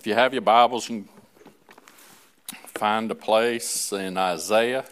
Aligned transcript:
If 0.00 0.06
you 0.06 0.14
have 0.14 0.32
your 0.32 0.40
Bibles, 0.40 0.88
you 0.88 1.04
find 2.68 3.10
a 3.10 3.14
place 3.14 3.92
in 3.92 4.16
Isaiah, 4.16 4.86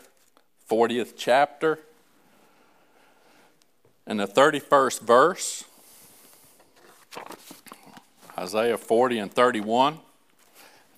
40th 0.71 1.15
chapter, 1.17 1.79
and 4.07 4.21
the 4.21 4.27
31st 4.27 5.01
verse. 5.01 5.65
Isaiah 8.37 8.77
40 8.77 9.19
and 9.19 9.33
31. 9.33 9.99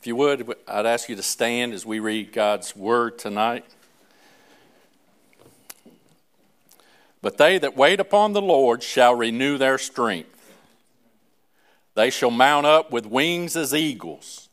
If 0.01 0.09
you 0.09 0.17
would, 0.17 0.57
I'd 0.67 0.87
ask 0.87 1.09
you 1.09 1.15
to 1.15 1.23
stand 1.23 1.73
as 1.73 1.87
we 1.87 2.01
read 2.01 2.33
God's 2.33 2.75
word 2.75 3.17
tonight. 3.17 3.65
But 7.23 7.39
they 7.39 7.59
that 7.59 7.77
wait 7.77 8.01
upon 8.01 8.33
the 8.33 8.43
Lord 8.43 8.83
shall 8.83 9.15
renew 9.15 9.57
their 9.57 9.79
strength. 9.79 10.40
They 11.95 12.11
shall 12.11 12.31
mount 12.31 12.67
up 12.67 12.91
with 12.91 13.07
wings 13.07 13.57
as 13.57 13.75
eagles. 13.75 14.49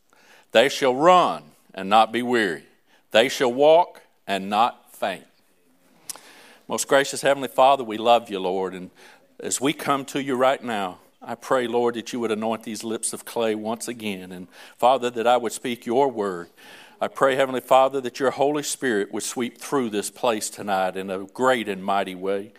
They 0.52 0.68
shall 0.68 0.94
run 0.94 1.44
and 1.74 1.88
not 1.88 2.12
be 2.12 2.22
weary. 2.22 2.64
They 3.10 3.28
shall 3.28 3.52
walk 3.52 4.02
and 4.26 4.50
not 4.50 4.94
faint. 4.94 5.24
Most 6.66 6.88
gracious 6.88 7.22
Heavenly 7.22 7.48
Father, 7.48 7.84
we 7.84 7.96
love 7.96 8.28
you, 8.28 8.40
Lord. 8.40 8.74
And 8.74 8.90
as 9.40 9.60
we 9.60 9.72
come 9.72 10.04
to 10.06 10.22
you 10.22 10.34
right 10.34 10.62
now, 10.62 10.98
I 11.22 11.34
pray, 11.34 11.66
Lord, 11.66 11.94
that 11.94 12.12
you 12.12 12.20
would 12.20 12.30
anoint 12.30 12.62
these 12.62 12.84
lips 12.84 13.12
of 13.12 13.24
clay 13.24 13.54
once 13.54 13.88
again. 13.88 14.32
And 14.32 14.48
Father, 14.76 15.10
that 15.10 15.26
I 15.26 15.36
would 15.36 15.52
speak 15.52 15.86
your 15.86 16.10
word. 16.10 16.48
I 17.00 17.08
pray, 17.08 17.36
Heavenly 17.36 17.60
Father, 17.60 18.00
that 18.00 18.18
your 18.18 18.32
Holy 18.32 18.62
Spirit 18.62 19.12
would 19.12 19.22
sweep 19.22 19.58
through 19.58 19.90
this 19.90 20.10
place 20.10 20.50
tonight 20.50 20.96
in 20.96 21.10
a 21.10 21.24
great 21.26 21.68
and 21.68 21.82
mighty 21.82 22.14
way. 22.14 22.52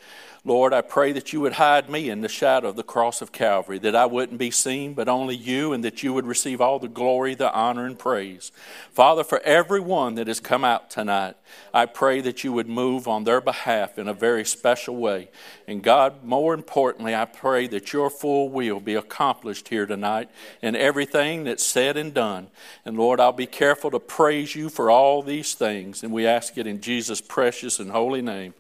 Lord, 0.45 0.73
I 0.73 0.81
pray 0.81 1.11
that 1.11 1.33
you 1.33 1.41
would 1.41 1.53
hide 1.53 1.89
me 1.89 2.09
in 2.09 2.21
the 2.21 2.29
shadow 2.29 2.69
of 2.69 2.77
the 2.77 2.83
cross 2.83 3.21
of 3.21 3.33
Calvary, 3.33 3.77
that 3.79 3.95
I 3.95 4.05
wouldn't 4.05 4.39
be 4.39 4.51
seen, 4.51 4.93
but 4.93 5.09
only 5.09 5.35
you, 5.35 5.73
and 5.73 5.83
that 5.83 6.01
you 6.01 6.13
would 6.13 6.25
receive 6.25 6.61
all 6.61 6.79
the 6.79 6.87
glory, 6.87 7.35
the 7.35 7.51
honor, 7.51 7.85
and 7.85 7.99
praise. 7.99 8.53
Father, 8.91 9.25
for 9.25 9.41
everyone 9.41 10.15
that 10.15 10.27
has 10.27 10.39
come 10.39 10.63
out 10.63 10.89
tonight, 10.89 11.35
I 11.73 11.87
pray 11.87 12.21
that 12.21 12.43
you 12.45 12.53
would 12.53 12.69
move 12.69 13.05
on 13.05 13.25
their 13.25 13.41
behalf 13.41 13.99
in 13.99 14.07
a 14.07 14.13
very 14.13 14.45
special 14.45 14.95
way. 14.95 15.29
And 15.67 15.83
God, 15.83 16.23
more 16.23 16.53
importantly, 16.53 17.13
I 17.13 17.25
pray 17.25 17.67
that 17.67 17.91
your 17.91 18.09
full 18.09 18.47
will 18.47 18.79
be 18.79 18.95
accomplished 18.95 19.67
here 19.67 19.85
tonight 19.85 20.29
in 20.61 20.73
everything 20.73 21.43
that's 21.43 21.65
said 21.65 21.97
and 21.97 22.13
done. 22.13 22.47
And 22.85 22.97
Lord, 22.97 23.19
I'll 23.19 23.33
be 23.33 23.45
careful 23.45 23.91
to 23.91 23.99
praise 23.99 24.55
you 24.55 24.69
for 24.69 24.89
all 24.89 25.21
these 25.21 25.53
things. 25.53 26.01
And 26.01 26.13
we 26.13 26.25
ask 26.25 26.57
it 26.57 26.65
in 26.65 26.79
Jesus' 26.79 27.19
precious 27.19 27.77
and 27.77 27.91
holy 27.91 28.21
name. 28.21 28.53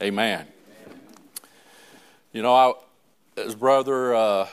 Amen. 0.00 0.46
You 2.34 2.42
know, 2.42 2.52
I, 2.52 2.72
as 3.40 3.54
brother, 3.54 4.12
uh, 4.12 4.48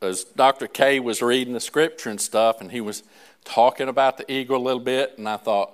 as 0.00 0.24
Dr. 0.24 0.66
K 0.66 0.98
was 0.98 1.20
reading 1.20 1.52
the 1.52 1.60
scripture 1.60 2.08
and 2.08 2.18
stuff, 2.18 2.62
and 2.62 2.72
he 2.72 2.80
was 2.80 3.02
talking 3.44 3.86
about 3.86 4.16
the 4.16 4.32
eagle 4.32 4.56
a 4.56 4.64
little 4.64 4.80
bit, 4.80 5.18
and 5.18 5.28
I 5.28 5.36
thought, 5.36 5.72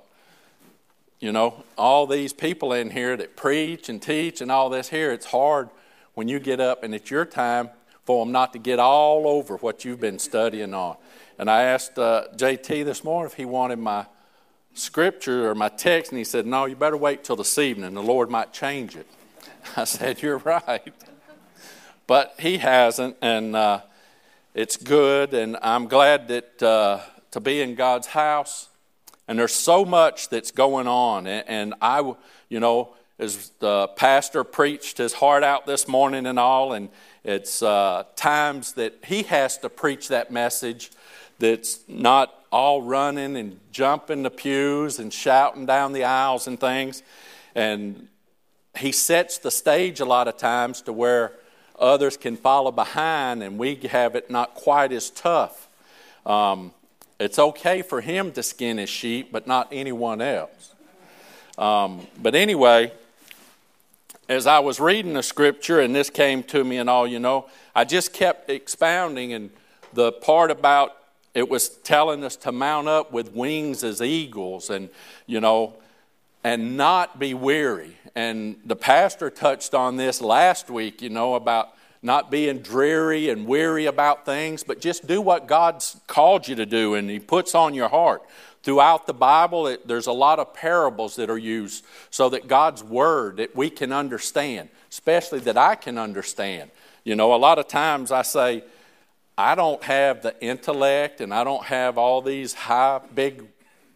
you 1.20 1.30
know, 1.30 1.62
all 1.78 2.08
these 2.08 2.33
people 2.33 2.72
in 2.72 2.91
here 2.91 3.16
that 3.16 3.36
preach 3.36 3.88
and 3.88 4.02
teach 4.02 4.41
and 4.41 4.50
all 4.50 4.69
this 4.69 4.88
here, 4.88 5.12
it's 5.12 5.27
hard 5.27 5.69
when 6.14 6.27
you 6.27 6.41
get 6.41 6.58
up 6.58 6.83
and 6.83 6.92
it's 6.92 7.08
your 7.08 7.24
time 7.24 7.70
for 8.05 8.24
them 8.24 8.33
not 8.33 8.52
to 8.55 8.58
get 8.58 8.80
all 8.80 9.28
over 9.28 9.56
what 9.58 9.84
you've 9.84 10.00
been 10.00 10.18
studying 10.18 10.74
on. 10.74 10.96
And 11.39 11.48
I 11.48 11.62
asked 11.62 12.00
uh, 12.00 12.24
JT 12.34 12.84
this 12.84 13.05
morning 13.05 13.30
if 13.30 13.36
he 13.36 13.44
wanted 13.44 13.78
my 13.78 14.06
scripture 14.74 15.48
or 15.48 15.55
my 15.55 15.68
text, 15.68 16.11
and 16.11 16.18
he 16.18 16.24
said, 16.24 16.46
No, 16.46 16.64
you 16.64 16.74
better 16.74 16.96
wait 16.96 17.22
till 17.22 17.36
this 17.36 17.58
evening. 17.58 17.94
The 17.94 18.02
Lord 18.02 18.28
might 18.28 18.52
change 18.52 18.96
it. 18.96 19.06
I 19.77 19.84
said, 19.84 20.20
You're 20.20 20.39
right 20.39 20.92
but 22.06 22.34
he 22.38 22.58
hasn't, 22.58 23.16
and 23.22 23.56
uh, 23.56 23.80
it's 24.55 24.77
good. 24.77 25.34
And 25.34 25.56
I'm 25.62 25.86
glad 25.86 26.28
that 26.28 26.62
uh, 26.62 27.00
to 27.30 27.41
be 27.41 27.61
in 27.61 27.74
God's 27.74 28.08
house. 28.08 28.69
And 29.27 29.38
there's 29.38 29.55
so 29.55 29.84
much 29.84 30.28
that's 30.28 30.50
going 30.50 30.86
on, 30.86 31.27
and, 31.27 31.48
and 31.48 31.74
I, 31.80 32.14
you 32.48 32.61
know, 32.61 32.94
as 33.19 33.50
the 33.61 33.88
pastor 33.96 34.45
preached 34.45 34.98
his 34.98 35.14
heart 35.14 35.42
out 35.42 35.67
this 35.67 35.89
morning 35.89 36.27
and 36.27 36.39
all, 36.39 36.73
and 36.73 36.90
it's 37.23 37.62
uh, 37.62 38.05
times 38.17 38.73
that 38.74 38.95
he 39.07 39.23
has 39.23 39.57
to 39.58 39.70
preach 39.70 40.08
that 40.08 40.30
message 40.30 40.90
that's 41.39 41.80
not 41.89 42.34
all 42.52 42.83
running 42.83 43.36
and 43.36 43.58
jumping 43.73 44.23
the 44.23 44.30
pews 44.30 44.98
and 44.98 45.12
shouting 45.12 45.67
down 45.67 45.92
the 45.92 46.05
aisles 46.05 46.46
and 46.46 46.61
things. 46.61 47.02
And 47.55 48.08
he 48.77 48.92
sets 48.92 49.39
the 49.39 49.51
stage 49.51 50.01
a 50.01 50.05
lot 50.05 50.28
of 50.28 50.36
times 50.36 50.83
to 50.83 50.92
where 50.92 51.33
others 51.79 52.17
can 52.17 52.36
follow 52.36 52.70
behind 52.70 53.42
and 53.42 53.58
we 53.58 53.74
have 53.77 54.14
it 54.14 54.30
not 54.30 54.55
quite 54.55 54.92
as 54.92 55.11
tough. 55.11 55.68
Um, 56.27 56.73
it's 57.18 57.39
okay 57.39 57.83
for 57.83 58.01
him 58.01 58.33
to 58.33 58.42
skin 58.42 58.79
his 58.79 58.90
sheep, 58.90 59.30
but 59.30 59.46
not 59.46 59.68
anyone 59.70 60.20
else. 60.20 60.74
Um, 61.57 62.07
but 62.20 62.34
anyway, 62.34 62.92
as 64.29 64.46
I 64.46 64.58
was 64.58 64.80
reading 64.80 65.13
the 65.13 65.23
scripture 65.23 65.80
and 65.80 65.95
this 65.95 66.11
came 66.11 66.42
to 66.45 66.64
me 66.64 66.79
and 66.79 66.90
all, 66.90 67.07
you 67.07 67.18
know, 67.18 67.46
I 67.74 67.84
just 67.84 68.13
kept 68.13 68.51
expounding 68.51 69.33
and 69.33 69.51
the 69.92 70.13
part 70.13 70.51
about 70.51 70.96
it 71.34 71.48
was 71.48 71.68
telling 71.68 72.24
us 72.24 72.36
to 72.36 72.52
mount 72.52 72.89
up 72.89 73.13
with 73.13 73.33
wings 73.33 73.84
as 73.84 74.01
eagles 74.01 74.70
and, 74.70 74.89
you 75.27 75.40
know, 75.40 75.74
and 76.45 76.77
not 76.77 77.18
be 77.18 77.34
weary. 77.34 77.96
And 78.14 78.57
the 78.64 78.77
pastor 78.77 79.30
touched 79.30 79.75
on 79.75 79.97
this 79.97 80.20
last 80.20 80.70
week, 80.70 81.02
you 81.02 81.08
know, 81.08 81.35
about 81.35 81.75
not 82.02 82.30
being 82.30 82.58
dreary 82.58 83.30
and 83.30 83.47
weary 83.47 83.86
about 83.86 84.27
things, 84.27 84.63
but 84.63 84.80
just 84.80 85.07
do 85.07 85.20
what 85.20 85.48
God's 85.48 86.01
called 86.07 86.47
you 86.47 86.55
to 86.57 86.67
do 86.67 86.95
and 86.95 87.08
He 87.08 87.19
puts 87.19 87.55
on 87.55 87.75
your 87.75 87.89
heart. 87.89 88.23
Throughout 88.63 89.07
the 89.07 89.14
Bible, 89.14 89.67
it, 89.67 89.86
there's 89.89 90.07
a 90.07 90.13
lot 90.13 90.39
of 90.39 90.55
parables 90.55 91.17
that 91.17 91.29
are 91.29 91.39
used 91.39 91.85
so 92.11 92.29
that 92.30 92.47
God's 92.47 92.85
Word 92.85 93.39
that 93.39 93.57
we 93.57 93.69
can 93.69 93.91
understand, 93.91 94.69
especially 94.91 95.41
that 95.41 95.57
I 95.57 95.75
can 95.75 95.98
understand. 95.98 96.70
You 97.05 97.17
know, 97.17 97.35
a 97.35 97.36
lot 97.36 97.58
of 97.58 97.69
times 97.69 98.13
I 98.13 98.23
say, 98.23 98.64
I 99.36 99.55
don't 99.55 99.83
have 99.83 100.23
the 100.23 100.41
intellect 100.42 101.20
and 101.20 101.35
I 101.35 101.42
don't 101.42 101.64
have 101.64 101.98
all 101.98 102.23
these 102.23 102.55
high, 102.55 103.01
big 103.14 103.45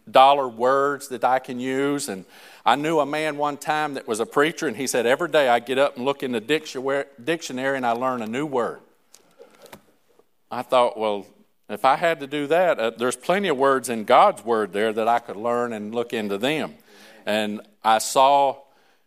dollar 0.09 0.47
words 0.47 1.07
that 1.09 1.23
I 1.23 1.39
can 1.39 1.59
use. 1.59 2.09
And 2.09 2.25
I 2.69 2.75
knew 2.75 2.99
a 2.99 3.05
man 3.05 3.37
one 3.37 3.57
time 3.57 3.95
that 3.95 4.07
was 4.07 4.19
a 4.19 4.27
preacher, 4.27 4.67
and 4.67 4.77
he 4.77 4.85
said, 4.85 5.07
Every 5.07 5.27
day 5.27 5.49
I 5.49 5.57
get 5.57 5.79
up 5.79 5.95
and 5.95 6.05
look 6.05 6.21
in 6.21 6.33
the 6.33 6.39
dictionary 6.39 7.77
and 7.77 7.83
I 7.83 7.93
learn 7.93 8.21
a 8.21 8.27
new 8.27 8.45
word. 8.45 8.81
I 10.51 10.61
thought, 10.61 10.95
well, 10.95 11.25
if 11.67 11.83
I 11.83 11.95
had 11.95 12.19
to 12.19 12.27
do 12.27 12.45
that, 12.45 12.79
uh, 12.79 12.91
there's 12.91 13.15
plenty 13.15 13.47
of 13.47 13.57
words 13.57 13.89
in 13.89 14.03
God's 14.03 14.45
word 14.45 14.71
there 14.71 14.93
that 14.93 15.07
I 15.07 15.17
could 15.17 15.35
learn 15.35 15.73
and 15.73 15.95
look 15.95 16.13
into 16.13 16.37
them. 16.37 16.75
And 17.25 17.61
I 17.83 17.97
saw, 17.97 18.57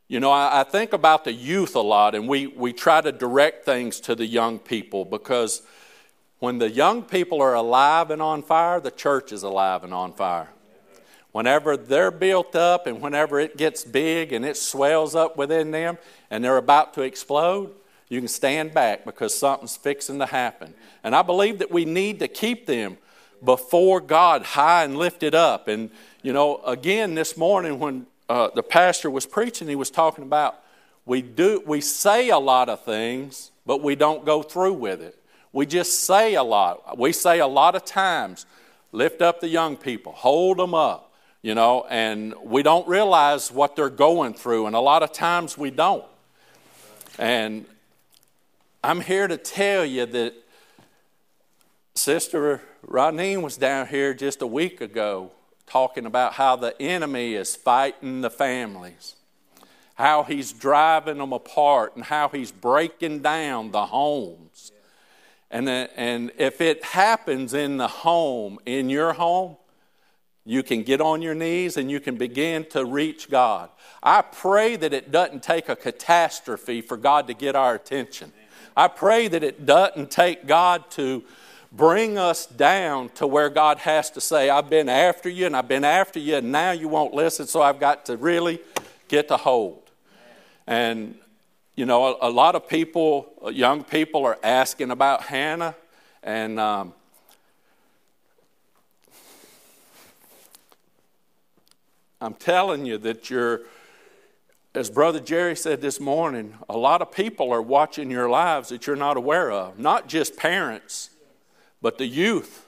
you 0.08 0.18
know, 0.18 0.32
I, 0.32 0.62
I 0.62 0.64
think 0.64 0.92
about 0.92 1.22
the 1.22 1.32
youth 1.32 1.76
a 1.76 1.80
lot, 1.80 2.16
and 2.16 2.26
we, 2.26 2.48
we 2.48 2.72
try 2.72 3.00
to 3.00 3.12
direct 3.12 3.64
things 3.64 4.00
to 4.00 4.16
the 4.16 4.26
young 4.26 4.58
people 4.58 5.04
because 5.04 5.62
when 6.40 6.58
the 6.58 6.68
young 6.68 7.00
people 7.04 7.40
are 7.40 7.54
alive 7.54 8.10
and 8.10 8.20
on 8.20 8.42
fire, 8.42 8.80
the 8.80 8.90
church 8.90 9.30
is 9.30 9.44
alive 9.44 9.84
and 9.84 9.94
on 9.94 10.14
fire. 10.14 10.48
Whenever 11.32 11.78
they're 11.78 12.10
built 12.10 12.54
up 12.54 12.86
and 12.86 13.00
whenever 13.00 13.40
it 13.40 13.56
gets 13.56 13.84
big 13.84 14.32
and 14.32 14.44
it 14.44 14.56
swells 14.56 15.14
up 15.14 15.36
within 15.36 15.70
them 15.70 15.96
and 16.30 16.44
they're 16.44 16.58
about 16.58 16.92
to 16.94 17.02
explode, 17.02 17.72
you 18.10 18.20
can 18.20 18.28
stand 18.28 18.74
back 18.74 19.06
because 19.06 19.34
something's 19.34 19.74
fixing 19.74 20.18
to 20.18 20.26
happen. 20.26 20.74
And 21.02 21.16
I 21.16 21.22
believe 21.22 21.58
that 21.60 21.70
we 21.70 21.86
need 21.86 22.18
to 22.18 22.28
keep 22.28 22.66
them 22.66 22.98
before 23.42 24.00
God 24.00 24.42
high 24.42 24.84
and 24.84 24.98
lifted 24.98 25.34
up. 25.34 25.68
And, 25.68 25.90
you 26.20 26.34
know, 26.34 26.60
again, 26.66 27.14
this 27.14 27.34
morning 27.38 27.78
when 27.78 28.06
uh, 28.28 28.50
the 28.54 28.62
pastor 28.62 29.10
was 29.10 29.24
preaching, 29.24 29.68
he 29.68 29.74
was 29.74 29.90
talking 29.90 30.24
about 30.24 30.58
we, 31.06 31.22
do, 31.22 31.62
we 31.66 31.80
say 31.80 32.28
a 32.28 32.38
lot 32.38 32.68
of 32.68 32.84
things, 32.84 33.50
but 33.66 33.82
we 33.82 33.96
don't 33.96 34.24
go 34.24 34.42
through 34.42 34.74
with 34.74 35.00
it. 35.00 35.18
We 35.52 35.64
just 35.66 36.00
say 36.00 36.34
a 36.34 36.42
lot. 36.42 36.98
We 36.98 37.12
say 37.12 37.40
a 37.40 37.46
lot 37.46 37.74
of 37.74 37.84
times, 37.84 38.46
lift 38.92 39.22
up 39.22 39.40
the 39.40 39.48
young 39.48 39.76
people, 39.76 40.12
hold 40.12 40.58
them 40.58 40.74
up 40.74 41.11
you 41.42 41.56
know, 41.56 41.84
and 41.90 42.34
we 42.42 42.62
don't 42.62 42.86
realize 42.86 43.50
what 43.50 43.74
they're 43.74 43.90
going 43.90 44.32
through, 44.32 44.66
and 44.66 44.76
a 44.76 44.80
lot 44.80 45.02
of 45.02 45.12
times 45.12 45.58
we 45.58 45.70
don't. 45.70 46.04
And 47.18 47.66
I'm 48.82 49.00
here 49.00 49.26
to 49.26 49.36
tell 49.36 49.84
you 49.84 50.06
that 50.06 50.34
Sister 51.94 52.62
Ronine 52.86 53.42
was 53.42 53.56
down 53.56 53.88
here 53.88 54.14
just 54.14 54.40
a 54.40 54.46
week 54.46 54.80
ago 54.80 55.32
talking 55.66 56.06
about 56.06 56.34
how 56.34 56.56
the 56.56 56.80
enemy 56.80 57.34
is 57.34 57.56
fighting 57.56 58.20
the 58.20 58.30
families, 58.30 59.16
how 59.96 60.22
he's 60.22 60.52
driving 60.52 61.18
them 61.18 61.32
apart, 61.32 61.96
and 61.96 62.04
how 62.04 62.28
he's 62.28 62.52
breaking 62.52 63.20
down 63.20 63.72
the 63.72 63.86
homes. 63.86 64.72
And, 65.50 65.68
and 65.68 66.32
if 66.38 66.60
it 66.60 66.84
happens 66.84 67.52
in 67.52 67.76
the 67.76 67.88
home, 67.88 68.58
in 68.64 68.88
your 68.88 69.12
home, 69.12 69.56
you 70.44 70.62
can 70.62 70.82
get 70.82 71.00
on 71.00 71.22
your 71.22 71.34
knees 71.34 71.76
and 71.76 71.90
you 71.90 72.00
can 72.00 72.16
begin 72.16 72.64
to 72.70 72.84
reach 72.84 73.30
God. 73.30 73.70
I 74.02 74.22
pray 74.22 74.76
that 74.76 74.92
it 74.92 75.12
doesn't 75.12 75.42
take 75.42 75.68
a 75.68 75.76
catastrophe 75.76 76.80
for 76.80 76.96
God 76.96 77.28
to 77.28 77.34
get 77.34 77.54
our 77.54 77.74
attention. 77.74 78.32
I 78.76 78.88
pray 78.88 79.28
that 79.28 79.44
it 79.44 79.66
doesn't 79.66 80.10
take 80.10 80.46
God 80.46 80.90
to 80.92 81.22
bring 81.70 82.18
us 82.18 82.46
down 82.46 83.08
to 83.10 83.26
where 83.26 83.48
God 83.48 83.78
has 83.78 84.10
to 84.10 84.20
say, 84.20 84.50
I've 84.50 84.68
been 84.68 84.88
after 84.88 85.28
you 85.28 85.46
and 85.46 85.56
I've 85.56 85.68
been 85.68 85.84
after 85.84 86.18
you 86.18 86.36
and 86.36 86.50
now 86.50 86.72
you 86.72 86.88
won't 86.88 87.14
listen, 87.14 87.46
so 87.46 87.62
I've 87.62 87.80
got 87.80 88.06
to 88.06 88.16
really 88.16 88.60
get 89.08 89.28
to 89.28 89.36
hold. 89.36 89.90
And, 90.66 91.16
you 91.76 91.86
know, 91.86 92.16
a, 92.20 92.28
a 92.28 92.30
lot 92.30 92.54
of 92.54 92.68
people, 92.68 93.50
young 93.52 93.84
people, 93.84 94.24
are 94.26 94.38
asking 94.42 94.90
about 94.90 95.22
Hannah. 95.22 95.74
And 96.22 96.60
um, 96.60 96.94
I'm 102.22 102.34
telling 102.34 102.86
you 102.86 102.98
that 102.98 103.30
you're, 103.30 103.62
as 104.76 104.88
Brother 104.88 105.18
Jerry 105.18 105.56
said 105.56 105.80
this 105.80 105.98
morning, 105.98 106.54
a 106.68 106.78
lot 106.78 107.02
of 107.02 107.10
people 107.10 107.50
are 107.50 107.60
watching 107.60 108.12
your 108.12 108.30
lives 108.30 108.68
that 108.68 108.86
you're 108.86 108.94
not 108.94 109.16
aware 109.16 109.50
of. 109.50 109.80
Not 109.80 110.06
just 110.06 110.36
parents, 110.36 111.10
but 111.82 111.98
the 111.98 112.06
youth. 112.06 112.64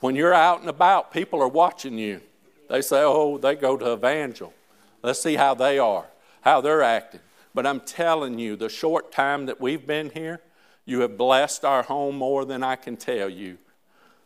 When 0.00 0.16
you're 0.16 0.34
out 0.34 0.60
and 0.60 0.68
about, 0.68 1.12
people 1.12 1.40
are 1.40 1.48
watching 1.48 1.96
you. 1.96 2.20
They 2.68 2.82
say, 2.82 3.02
oh, 3.04 3.38
they 3.38 3.54
go 3.54 3.76
to 3.76 3.92
Evangel. 3.92 4.52
Let's 5.00 5.22
see 5.22 5.36
how 5.36 5.54
they 5.54 5.78
are, 5.78 6.06
how 6.40 6.60
they're 6.60 6.82
acting. 6.82 7.20
But 7.54 7.68
I'm 7.68 7.80
telling 7.80 8.40
you, 8.40 8.56
the 8.56 8.68
short 8.68 9.12
time 9.12 9.46
that 9.46 9.60
we've 9.60 9.86
been 9.86 10.10
here, 10.10 10.40
you 10.84 11.02
have 11.02 11.16
blessed 11.16 11.64
our 11.64 11.84
home 11.84 12.16
more 12.16 12.44
than 12.44 12.64
I 12.64 12.74
can 12.74 12.96
tell 12.96 13.28
you. 13.28 13.58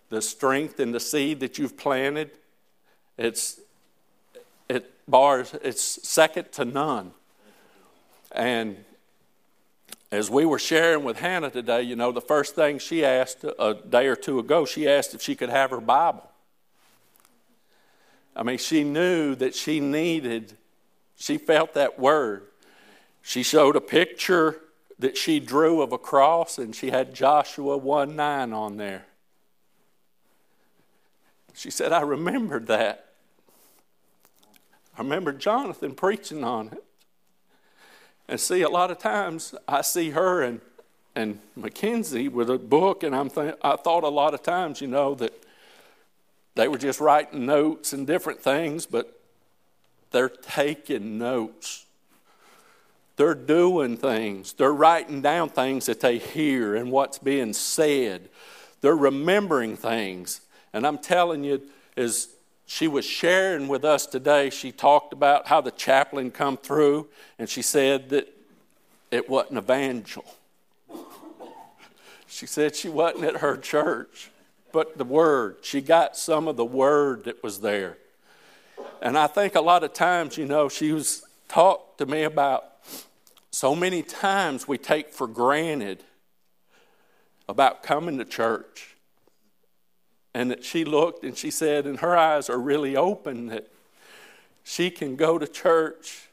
The 0.08 0.22
strength 0.22 0.80
and 0.80 0.94
the 0.94 1.00
seed 1.00 1.40
that 1.40 1.58
you've 1.58 1.76
planted, 1.76 2.30
it's, 3.18 3.58
it 3.58 3.61
bars, 5.08 5.54
it's 5.62 5.82
second 6.06 6.52
to 6.52 6.64
none. 6.64 7.12
And 8.32 8.84
as 10.10 10.30
we 10.30 10.44
were 10.44 10.58
sharing 10.58 11.04
with 11.04 11.18
Hannah 11.18 11.50
today, 11.50 11.82
you 11.82 11.96
know, 11.96 12.12
the 12.12 12.20
first 12.20 12.54
thing 12.54 12.78
she 12.78 13.04
asked 13.04 13.44
a 13.44 13.74
day 13.74 14.06
or 14.06 14.16
two 14.16 14.38
ago, 14.38 14.64
she 14.64 14.88
asked 14.88 15.14
if 15.14 15.22
she 15.22 15.34
could 15.34 15.48
have 15.48 15.70
her 15.70 15.80
Bible. 15.80 16.28
I 18.34 18.42
mean, 18.42 18.58
she 18.58 18.84
knew 18.84 19.34
that 19.36 19.54
she 19.54 19.80
needed, 19.80 20.56
she 21.16 21.38
felt 21.38 21.74
that 21.74 21.98
word. 21.98 22.46
She 23.22 23.42
showed 23.42 23.76
a 23.76 23.80
picture 23.80 24.60
that 24.98 25.16
she 25.16 25.40
drew 25.40 25.82
of 25.82 25.92
a 25.92 25.98
cross, 25.98 26.58
and 26.58 26.74
she 26.74 26.90
had 26.90 27.14
Joshua 27.14 27.76
1 27.76 28.16
9 28.16 28.52
on 28.52 28.76
there. 28.76 29.06
She 31.54 31.70
said, 31.70 31.92
I 31.92 32.00
remembered 32.00 32.66
that. 32.68 33.11
I 34.96 35.02
remember 35.02 35.32
Jonathan 35.32 35.94
preaching 35.94 36.44
on 36.44 36.68
it. 36.68 36.84
And 38.28 38.38
see, 38.38 38.62
a 38.62 38.68
lot 38.68 38.90
of 38.90 38.98
times 38.98 39.54
I 39.66 39.82
see 39.82 40.10
her 40.10 40.42
and, 40.42 40.60
and 41.14 41.40
Mackenzie 41.56 42.28
with 42.28 42.50
a 42.50 42.58
book, 42.58 43.02
and 43.02 43.14
I'm 43.14 43.30
th- 43.30 43.56
I 43.62 43.76
thought 43.76 44.04
a 44.04 44.08
lot 44.08 44.34
of 44.34 44.42
times, 44.42 44.80
you 44.80 44.86
know, 44.86 45.14
that 45.16 45.32
they 46.54 46.68
were 46.68 46.78
just 46.78 47.00
writing 47.00 47.46
notes 47.46 47.92
and 47.92 48.06
different 48.06 48.40
things, 48.40 48.86
but 48.86 49.18
they're 50.10 50.28
taking 50.28 51.18
notes. 51.18 51.86
They're 53.16 53.34
doing 53.34 53.96
things. 53.96 54.52
They're 54.52 54.72
writing 54.72 55.20
down 55.22 55.48
things 55.50 55.86
that 55.86 56.00
they 56.00 56.18
hear 56.18 56.74
and 56.74 56.90
what's 56.90 57.18
being 57.18 57.52
said. 57.52 58.28
They're 58.80 58.96
remembering 58.96 59.76
things. 59.76 60.40
And 60.72 60.86
I'm 60.86 60.98
telling 60.98 61.44
you, 61.44 61.62
as 61.96 62.28
she 62.72 62.88
was 62.88 63.04
sharing 63.04 63.68
with 63.68 63.84
us 63.84 64.06
today, 64.06 64.48
she 64.48 64.72
talked 64.72 65.12
about 65.12 65.46
how 65.46 65.60
the 65.60 65.70
chaplain 65.70 66.30
come 66.30 66.56
through, 66.56 67.06
and 67.38 67.46
she 67.46 67.60
said 67.60 68.08
that 68.08 68.34
it 69.10 69.28
wasn't 69.28 69.58
evangel. 69.58 70.24
She 72.26 72.46
said 72.46 72.74
she 72.74 72.88
wasn't 72.88 73.24
at 73.24 73.36
her 73.36 73.58
church, 73.58 74.30
but 74.72 74.96
the 74.96 75.04
word. 75.04 75.58
She 75.60 75.82
got 75.82 76.16
some 76.16 76.48
of 76.48 76.56
the 76.56 76.64
word 76.64 77.24
that 77.24 77.42
was 77.42 77.60
there. 77.60 77.98
And 79.02 79.18
I 79.18 79.26
think 79.26 79.54
a 79.54 79.60
lot 79.60 79.84
of 79.84 79.92
times, 79.92 80.38
you 80.38 80.46
know, 80.46 80.70
she 80.70 80.92
was 80.92 81.24
talked 81.48 81.98
to 81.98 82.06
me 82.06 82.22
about 82.22 82.64
so 83.50 83.76
many 83.76 84.02
times 84.02 84.66
we 84.66 84.78
take 84.78 85.12
for 85.12 85.26
granted 85.26 86.04
about 87.46 87.82
coming 87.82 88.16
to 88.16 88.24
church. 88.24 88.91
And 90.34 90.50
that 90.50 90.64
she 90.64 90.84
looked 90.84 91.24
and 91.24 91.36
she 91.36 91.50
said, 91.50 91.86
and 91.86 92.00
her 92.00 92.16
eyes 92.16 92.48
are 92.48 92.58
really 92.58 92.96
open, 92.96 93.48
that 93.48 93.68
she 94.64 94.90
can 94.90 95.16
go 95.16 95.38
to 95.38 95.46
church 95.46 96.28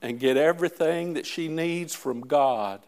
and 0.00 0.18
get 0.18 0.36
everything 0.36 1.14
that 1.14 1.26
she 1.26 1.48
needs 1.48 1.94
from 1.94 2.22
God. 2.22 2.80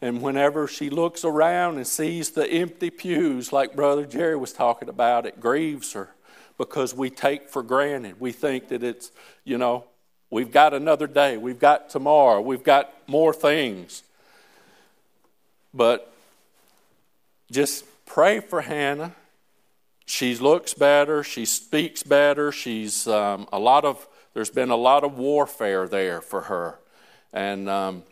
And 0.00 0.20
whenever 0.20 0.68
she 0.68 0.90
looks 0.90 1.24
around 1.24 1.76
and 1.76 1.86
sees 1.86 2.30
the 2.30 2.46
empty 2.48 2.90
pews, 2.90 3.52
like 3.52 3.74
Brother 3.74 4.04
Jerry 4.04 4.36
was 4.36 4.52
talking 4.52 4.88
about, 4.88 5.26
it 5.26 5.40
grieves 5.40 5.94
her 5.94 6.10
because 6.58 6.94
we 6.94 7.10
take 7.10 7.48
for 7.48 7.62
granted. 7.62 8.20
We 8.20 8.32
think 8.32 8.68
that 8.68 8.82
it's, 8.82 9.10
you 9.44 9.56
know, 9.56 9.86
We've 10.30 10.50
got 10.50 10.74
another 10.74 11.06
day. 11.06 11.36
We've 11.36 11.58
got 11.58 11.88
tomorrow. 11.88 12.40
We've 12.40 12.64
got 12.64 12.92
more 13.06 13.32
things. 13.32 14.02
But 15.72 16.12
just 17.50 17.84
pray 18.06 18.40
for 18.40 18.60
Hannah. 18.60 19.14
She 20.06 20.36
looks 20.36 20.72
better. 20.72 21.22
She 21.22 21.44
speaks 21.44 22.02
better. 22.02 22.52
She's 22.52 23.06
um, 23.06 23.48
a 23.52 23.58
lot 23.58 23.84
of, 23.84 24.08
there's 24.34 24.50
been 24.50 24.70
a 24.70 24.76
lot 24.76 25.04
of 25.04 25.18
warfare 25.18 25.88
there 25.88 26.20
for 26.20 26.42
her. 26.42 26.78
And 27.32 27.68
um, 27.68 28.04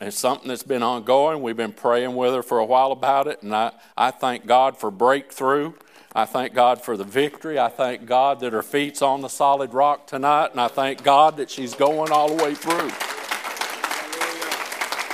it's 0.00 0.18
something 0.18 0.48
that's 0.48 0.62
been 0.62 0.82
ongoing. 0.82 1.42
We've 1.42 1.56
been 1.56 1.72
praying 1.72 2.14
with 2.14 2.34
her 2.34 2.42
for 2.42 2.58
a 2.58 2.64
while 2.64 2.92
about 2.92 3.26
it. 3.26 3.42
And 3.42 3.54
I, 3.54 3.72
I 3.96 4.10
thank 4.10 4.46
God 4.46 4.76
for 4.76 4.90
breakthrough. 4.90 5.72
I 6.14 6.24
thank 6.24 6.54
God 6.54 6.82
for 6.82 6.96
the 6.96 7.04
victory. 7.04 7.58
I 7.58 7.68
thank 7.68 8.06
God 8.06 8.40
that 8.40 8.52
her 8.52 8.62
feet's 8.62 9.02
on 9.02 9.20
the 9.20 9.28
solid 9.28 9.74
rock 9.74 10.06
tonight, 10.06 10.52
and 10.52 10.60
I 10.60 10.68
thank 10.68 11.02
God 11.04 11.36
that 11.36 11.50
she's 11.50 11.74
going 11.74 12.10
all 12.10 12.34
the 12.34 12.42
way 12.42 12.54
through. 12.54 12.90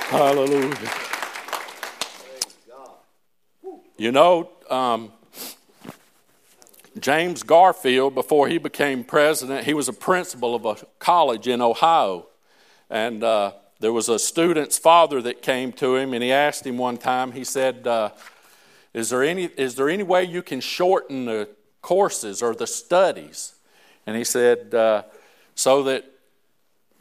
Hallelujah. 0.07 0.73
Hallelujah. 0.73 0.91
You 3.97 4.11
know, 4.11 4.49
um, 4.69 5.11
James 6.99 7.43
Garfield, 7.43 8.15
before 8.15 8.47
he 8.47 8.57
became 8.57 9.03
president, 9.03 9.65
he 9.65 9.73
was 9.73 9.89
a 9.89 9.93
principal 9.93 10.55
of 10.55 10.65
a 10.65 10.77
college 10.99 11.47
in 11.47 11.61
Ohio. 11.61 12.27
And 12.89 13.23
uh, 13.23 13.53
there 13.79 13.91
was 13.91 14.07
a 14.07 14.17
student's 14.17 14.77
father 14.77 15.21
that 15.23 15.41
came 15.41 15.73
to 15.73 15.95
him, 15.95 16.13
and 16.13 16.23
he 16.23 16.31
asked 16.31 16.65
him 16.65 16.77
one 16.77 16.97
time, 16.97 17.33
he 17.33 17.43
said, 17.43 17.85
uh, 17.85 18.11
is 18.93 19.09
there 19.09 19.23
any, 19.23 19.45
is 19.57 19.75
there 19.75 19.89
any 19.89 20.03
way 20.03 20.23
you 20.23 20.41
can 20.41 20.61
shorten 20.61 21.25
the 21.25 21.49
courses 21.81 22.41
or 22.41 22.55
the 22.55 22.65
studies? 22.65 23.55
And 24.07 24.15
he 24.15 24.23
said, 24.23 24.73
uh, 24.73 25.03
So 25.53 25.83
that 25.83 26.05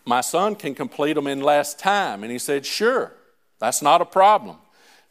my 0.05 0.21
son 0.21 0.57
can 0.57 0.75
complete 0.75 1.13
them 1.13 1.29
in 1.29 1.41
less 1.41 1.73
time. 1.73 2.25
And 2.25 2.33
he 2.33 2.39
said, 2.39 2.67
Sure, 2.67 3.13
that's 3.61 3.81
not 3.81 4.01
a 4.01 4.05
problem. 4.05 4.57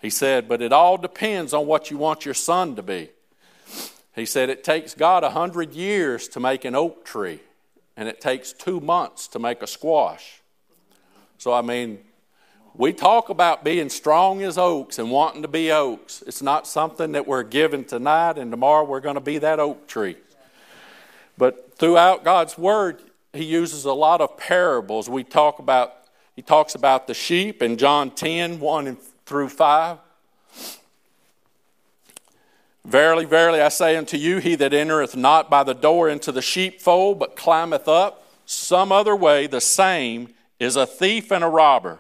He 0.01 0.09
said, 0.09 0.49
But 0.49 0.61
it 0.61 0.73
all 0.73 0.97
depends 0.97 1.53
on 1.53 1.67
what 1.67 1.89
you 1.89 1.97
want 1.97 2.25
your 2.25 2.33
son 2.33 2.75
to 2.75 2.83
be. 2.83 3.09
He 4.15 4.25
said, 4.25 4.50
It 4.50 4.63
takes 4.63 4.93
God 4.93 5.24
a 5.24 5.32
hundred 5.32 5.74
years 5.74 6.27
to 6.29 6.39
make 6.39 6.65
an 6.65 6.75
oak 6.75 7.03
tree, 7.03 7.41
and 7.98 8.08
it 8.08 8.22
takes 8.22 8.53
two 8.53 8.79
months 8.79 9.27
to 9.29 9.39
make 9.39 9.62
a 9.62 9.67
squash. 9.67 10.41
So, 11.38 11.51
I 11.51 11.62
mean, 11.62 12.00
we 12.75 12.93
talk 12.93 13.29
about 13.29 13.63
being 13.63 13.89
strong 13.89 14.41
as 14.41 14.58
oaks 14.58 14.98
and 14.98 15.12
wanting 15.12 15.43
to 15.43 15.48
be 15.48 15.72
oaks. 15.72 16.24
It's 16.25 16.41
not 16.41 16.65
something 16.65 17.12
that 17.12 17.27
we're 17.27 17.43
given 17.43 17.84
tonight 17.84 18.38
and 18.38 18.50
tomorrow 18.50 18.84
we're 18.84 19.00
going 19.00 19.15
to 19.15 19.22
be 19.22 19.38
that 19.39 19.60
oak 19.60 19.88
tree. 19.88 20.17
But 21.38 21.77
throughout 21.77 22.24
God's 22.24 22.58
word, 22.58 23.01
he 23.32 23.43
uses 23.43 23.86
a 23.86 23.93
lot 23.93 24.22
of 24.22 24.38
parables. 24.38 25.10
We 25.10 25.24
talk 25.24 25.60
about 25.60 25.96
he 26.36 26.41
talks 26.41 26.74
about 26.74 27.05
the 27.05 27.13
sheep 27.13 27.62
in 27.62 27.77
John 27.77 28.10
10, 28.10 28.60
1 28.60 28.98
through 29.25 29.50
5. 29.50 29.98
Verily, 32.85 33.25
verily, 33.25 33.61
I 33.61 33.69
say 33.69 33.95
unto 33.95 34.17
you, 34.17 34.39
he 34.39 34.55
that 34.55 34.73
entereth 34.73 35.15
not 35.15 35.49
by 35.49 35.63
the 35.63 35.73
door 35.73 36.09
into 36.09 36.31
the 36.31 36.41
sheepfold, 36.41 37.17
but 37.17 37.35
climbeth 37.35 37.87
up 37.87 38.23
some 38.45 38.91
other 38.91 39.15
way, 39.15 39.47
the 39.47 39.61
same 39.61 40.33
is 40.59 40.75
a 40.75 40.85
thief 40.85 41.31
and 41.31 41.43
a 41.43 41.47
robber. 41.47 41.99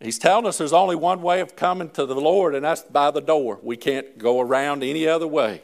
He's 0.00 0.18
telling 0.18 0.46
us 0.46 0.58
there's 0.58 0.72
only 0.72 0.96
one 0.96 1.22
way 1.22 1.40
of 1.40 1.56
coming 1.56 1.90
to 1.90 2.06
the 2.06 2.14
Lord, 2.14 2.54
and 2.54 2.64
that's 2.64 2.82
by 2.82 3.10
the 3.10 3.20
door. 3.20 3.58
We 3.62 3.76
can't 3.76 4.18
go 4.18 4.40
around 4.40 4.82
any 4.84 5.06
other 5.06 5.26
way. 5.26 5.62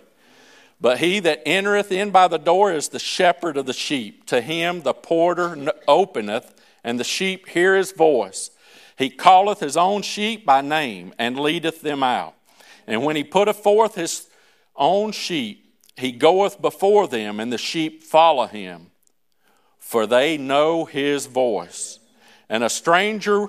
But 0.80 0.98
he 0.98 1.20
that 1.20 1.42
entereth 1.46 1.92
in 1.92 2.10
by 2.10 2.28
the 2.28 2.38
door 2.38 2.72
is 2.72 2.88
the 2.88 2.98
shepherd 2.98 3.56
of 3.56 3.66
the 3.66 3.72
sheep. 3.72 4.26
To 4.26 4.40
him 4.40 4.82
the 4.82 4.92
porter 4.92 5.72
openeth, 5.86 6.54
and 6.82 6.98
the 6.98 7.04
sheep 7.04 7.48
hear 7.48 7.76
his 7.76 7.92
voice. 7.92 8.50
He 8.98 9.08
calleth 9.08 9.60
his 9.60 9.76
own 9.76 10.02
sheep 10.02 10.44
by 10.44 10.60
name, 10.60 11.14
and 11.18 11.38
leadeth 11.38 11.80
them 11.82 12.02
out. 12.02 12.34
And 12.86 13.04
when 13.04 13.16
he 13.16 13.24
putteth 13.24 13.56
forth 13.56 13.94
his 13.94 14.28
own 14.76 15.12
sheep, 15.12 15.74
he 15.96 16.12
goeth 16.12 16.60
before 16.60 17.06
them, 17.06 17.40
and 17.40 17.52
the 17.52 17.58
sheep 17.58 18.02
follow 18.02 18.46
him, 18.46 18.90
for 19.78 20.06
they 20.06 20.36
know 20.36 20.84
his 20.84 21.26
voice. 21.26 22.00
And 22.48 22.64
a 22.64 22.68
stranger 22.68 23.48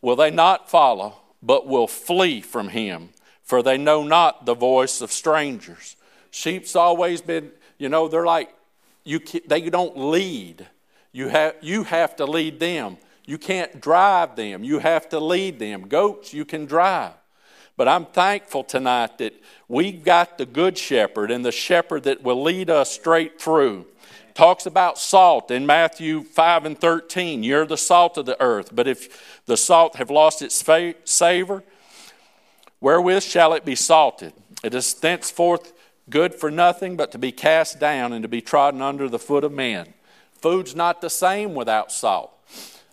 will 0.00 0.16
they 0.16 0.30
not 0.30 0.70
follow, 0.70 1.16
but 1.42 1.66
will 1.66 1.86
flee 1.86 2.40
from 2.40 2.68
him. 2.68 3.10
for 3.50 3.64
they 3.64 3.76
know 3.76 4.04
not 4.04 4.46
the 4.46 4.54
voice 4.54 5.00
of 5.00 5.10
strangers. 5.10 5.96
Sheep's 6.30 6.76
always 6.76 7.20
been, 7.20 7.50
you 7.78 7.88
know, 7.88 8.06
they're 8.06 8.24
like, 8.24 8.54
you, 9.02 9.18
they 9.44 9.62
don't 9.62 9.98
lead. 9.98 10.68
You 11.10 11.26
have, 11.26 11.56
you 11.60 11.82
have 11.82 12.14
to 12.16 12.26
lead 12.26 12.60
them. 12.60 12.96
You 13.26 13.38
can't 13.38 13.80
drive 13.80 14.36
them. 14.36 14.62
You 14.62 14.78
have 14.78 15.08
to 15.08 15.18
lead 15.18 15.58
them. 15.58 15.88
Goats, 15.88 16.32
you 16.32 16.44
can 16.44 16.64
drive. 16.64 17.14
But 17.80 17.88
I'm 17.88 18.04
thankful 18.04 18.62
tonight 18.62 19.16
that 19.16 19.42
we've 19.66 20.04
got 20.04 20.36
the 20.36 20.44
good 20.44 20.76
shepherd 20.76 21.30
and 21.30 21.42
the 21.42 21.50
shepherd 21.50 22.02
that 22.02 22.22
will 22.22 22.42
lead 22.42 22.68
us 22.68 22.92
straight 22.92 23.40
through. 23.40 23.86
Talks 24.34 24.66
about 24.66 24.98
salt 24.98 25.50
in 25.50 25.64
Matthew 25.64 26.22
5 26.22 26.66
and 26.66 26.78
13. 26.78 27.42
You're 27.42 27.64
the 27.64 27.78
salt 27.78 28.18
of 28.18 28.26
the 28.26 28.38
earth. 28.38 28.68
But 28.74 28.86
if 28.86 29.42
the 29.46 29.56
salt 29.56 29.96
have 29.96 30.10
lost 30.10 30.42
its 30.42 30.62
savor, 31.06 31.64
wherewith 32.82 33.22
shall 33.22 33.54
it 33.54 33.64
be 33.64 33.76
salted? 33.76 34.34
It 34.62 34.74
is 34.74 34.92
thenceforth 34.92 35.72
good 36.10 36.34
for 36.34 36.50
nothing 36.50 36.98
but 36.98 37.10
to 37.12 37.18
be 37.18 37.32
cast 37.32 37.80
down 37.80 38.12
and 38.12 38.22
to 38.22 38.28
be 38.28 38.42
trodden 38.42 38.82
under 38.82 39.08
the 39.08 39.18
foot 39.18 39.42
of 39.42 39.52
men. 39.52 39.94
Food's 40.34 40.76
not 40.76 41.00
the 41.00 41.08
same 41.08 41.54
without 41.54 41.90
salt. 41.90 42.30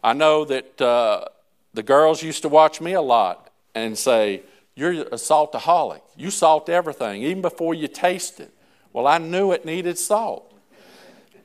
I 0.02 0.14
know 0.14 0.46
that 0.46 0.82
uh, 0.82 1.26
the 1.74 1.84
girls 1.84 2.24
used 2.24 2.44
to 2.44 2.48
watch 2.48 2.80
me 2.80 2.94
a 2.94 3.02
lot 3.02 3.52
and 3.76 3.98
say, 3.98 4.44
You're 4.78 4.92
a 4.92 5.18
saltaholic. 5.18 6.02
You 6.16 6.30
salt 6.30 6.70
everything, 6.70 7.24
even 7.24 7.42
before 7.42 7.74
you 7.74 7.88
taste 7.88 8.40
it. 8.40 8.52
Well, 8.94 9.08
I 9.08 9.18
knew 9.18 9.52
it 9.52 9.66
needed 9.66 9.98
salt, 9.98 10.54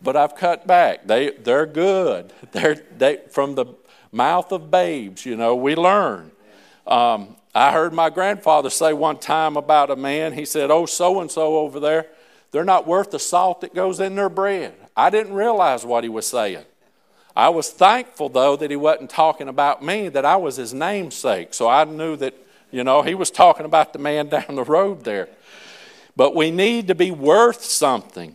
but 0.03 0.17
I've 0.17 0.37
cut 0.37 0.67
back. 0.67 1.07
They, 1.07 1.31
they're 1.31 1.65
good. 1.65 2.31
They're, 2.53 2.75
they, 2.75 3.21
from 3.31 3.55
the 3.55 3.67
mouth 4.13 4.53
of 4.53 4.71
babes, 4.71 5.25
you 5.25 5.37
know, 5.37 5.57
we 5.57 5.75
learn. 5.75 6.31
Um, 6.87 7.37
I 7.55 7.73
heard 7.73 7.95
my 7.95 8.11
grandfather 8.11 8.69
say 8.69 8.93
one 8.93 9.17
time 9.19 9.57
about 9.57 9.91
a 9.91 9.97
man, 9.97 10.35
he 10.35 10.45
said, 10.45 10.71
Oh, 10.71 10.85
so 10.85 11.21
and 11.21 11.31
so 11.31 11.57
over 11.57 11.81
there, 11.81 12.09
they're 12.51 12.65
not 12.65 12.87
worth 12.87 13.13
the 13.13 13.19
salt 13.19 13.63
that 13.63 13.75
goes 13.75 13.99
in 13.99 14.15
their 14.15 14.29
bread. 14.29 14.75
I 14.95 15.09
didn't 15.09 15.33
realize 15.33 15.87
what 15.87 16.05
he 16.05 16.11
was 16.11 16.27
saying. 16.27 16.67
I 17.35 17.49
was 17.49 17.71
thankful, 17.71 18.29
though, 18.29 18.57
that 18.57 18.69
he 18.69 18.77
wasn't 18.77 19.09
talking 19.09 19.49
about 19.49 19.83
me, 19.83 20.11
that 20.11 20.27
I 20.27 20.37
was 20.37 20.57
his 20.57 20.75
namesake. 20.75 21.55
So 21.55 21.67
I 21.67 21.85
knew 21.85 22.15
that, 22.17 22.35
you 22.73 22.83
know, 22.83 23.03
he 23.03 23.15
was 23.15 23.31
talking 23.31 23.65
about 23.65 23.93
the 23.93 24.01
man 24.01 24.29
down 24.31 24.57
the 24.57 24.65
road 24.65 25.05
there. 25.05 25.29
But 26.17 26.35
we 26.35 26.51
need 26.51 26.89
to 26.89 26.95
be 26.95 27.11
worth 27.11 27.63
something. 27.63 28.35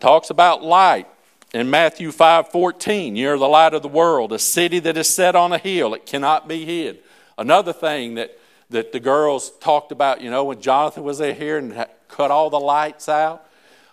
Talks 0.00 0.28
about 0.30 0.62
light 0.62 1.06
in 1.54 1.70
Matthew 1.70 2.10
5 2.10 2.48
14. 2.48 3.16
You're 3.16 3.38
the 3.38 3.48
light 3.48 3.72
of 3.72 3.82
the 3.82 3.88
world, 3.88 4.32
a 4.32 4.38
city 4.38 4.78
that 4.80 4.96
is 4.96 5.08
set 5.08 5.36
on 5.36 5.52
a 5.52 5.58
hill, 5.58 5.94
it 5.94 6.04
cannot 6.04 6.48
be 6.48 6.64
hid. 6.64 6.98
Another 7.38 7.72
thing 7.72 8.14
that, 8.14 8.38
that 8.70 8.92
the 8.92 9.00
girls 9.00 9.50
talked 9.60 9.92
about, 9.92 10.20
you 10.20 10.30
know, 10.30 10.44
when 10.44 10.60
Jonathan 10.60 11.04
was 11.04 11.18
there 11.18 11.34
here 11.34 11.58
and 11.58 11.86
cut 12.08 12.30
all 12.30 12.50
the 12.50 12.60
lights 12.60 13.08
out, 13.08 13.46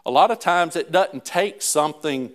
a 0.06 0.12
lot 0.12 0.32
of 0.32 0.40
times 0.40 0.76
it 0.76 0.92
doesn't 0.92 1.24
take 1.24 1.62
something 1.62 2.32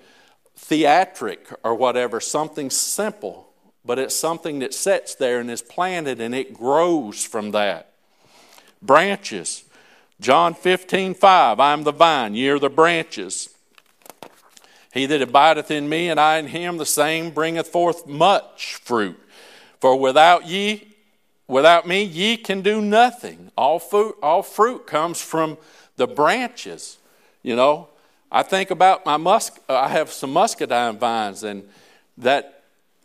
theatric 0.57 1.49
or 1.63 1.75
whatever, 1.75 2.21
something 2.21 2.71
simple, 2.71 3.48
but 3.89 3.99
it's 3.99 4.15
something 4.15 4.59
that 4.59 4.75
sits 4.75 5.15
there 5.15 5.41
and 5.41 5.51
is 5.51 5.63
planted 5.63 6.21
and 6.21 6.35
it 6.35 6.53
grows 6.53 7.25
from 7.25 7.53
that. 7.53 7.89
Branches. 8.83 9.65
John 10.21 10.53
15, 10.53 11.15
5, 11.15 11.59
I 11.59 11.73
am 11.73 11.85
the 11.85 11.93
vine, 11.93 12.35
ye 12.35 12.51
are 12.51 12.59
the 12.59 12.69
branches. 12.69 13.49
He 14.93 15.07
that 15.07 15.23
abideth 15.23 15.71
in 15.71 15.89
me 15.89 16.11
and 16.11 16.21
I 16.21 16.37
in 16.37 16.49
him, 16.49 16.77
the 16.77 16.85
same 16.85 17.31
bringeth 17.31 17.69
forth 17.69 18.07
much 18.07 18.75
fruit. 18.75 19.19
For 19.81 19.99
without 19.99 20.47
ye, 20.47 20.95
without 21.47 21.89
me, 21.89 22.03
ye 22.03 22.37
can 22.37 22.61
do 22.61 22.83
nothing. 22.83 23.51
All 23.57 23.79
fruit, 23.79 24.17
all 24.23 24.43
fruit 24.43 24.87
comes 24.87 25.19
from 25.19 25.57
the 25.97 26.07
branches. 26.07 26.99
You 27.43 27.57
know, 27.57 27.89
I 28.31 28.43
think 28.43 28.71
about 28.71 29.07
my 29.07 29.17
musk. 29.17 29.59
I 29.67 29.89
have 29.89 30.13
some 30.13 30.35
muscadine 30.35 30.99
vines, 30.99 31.43
and 31.43 31.67
that 32.19 32.58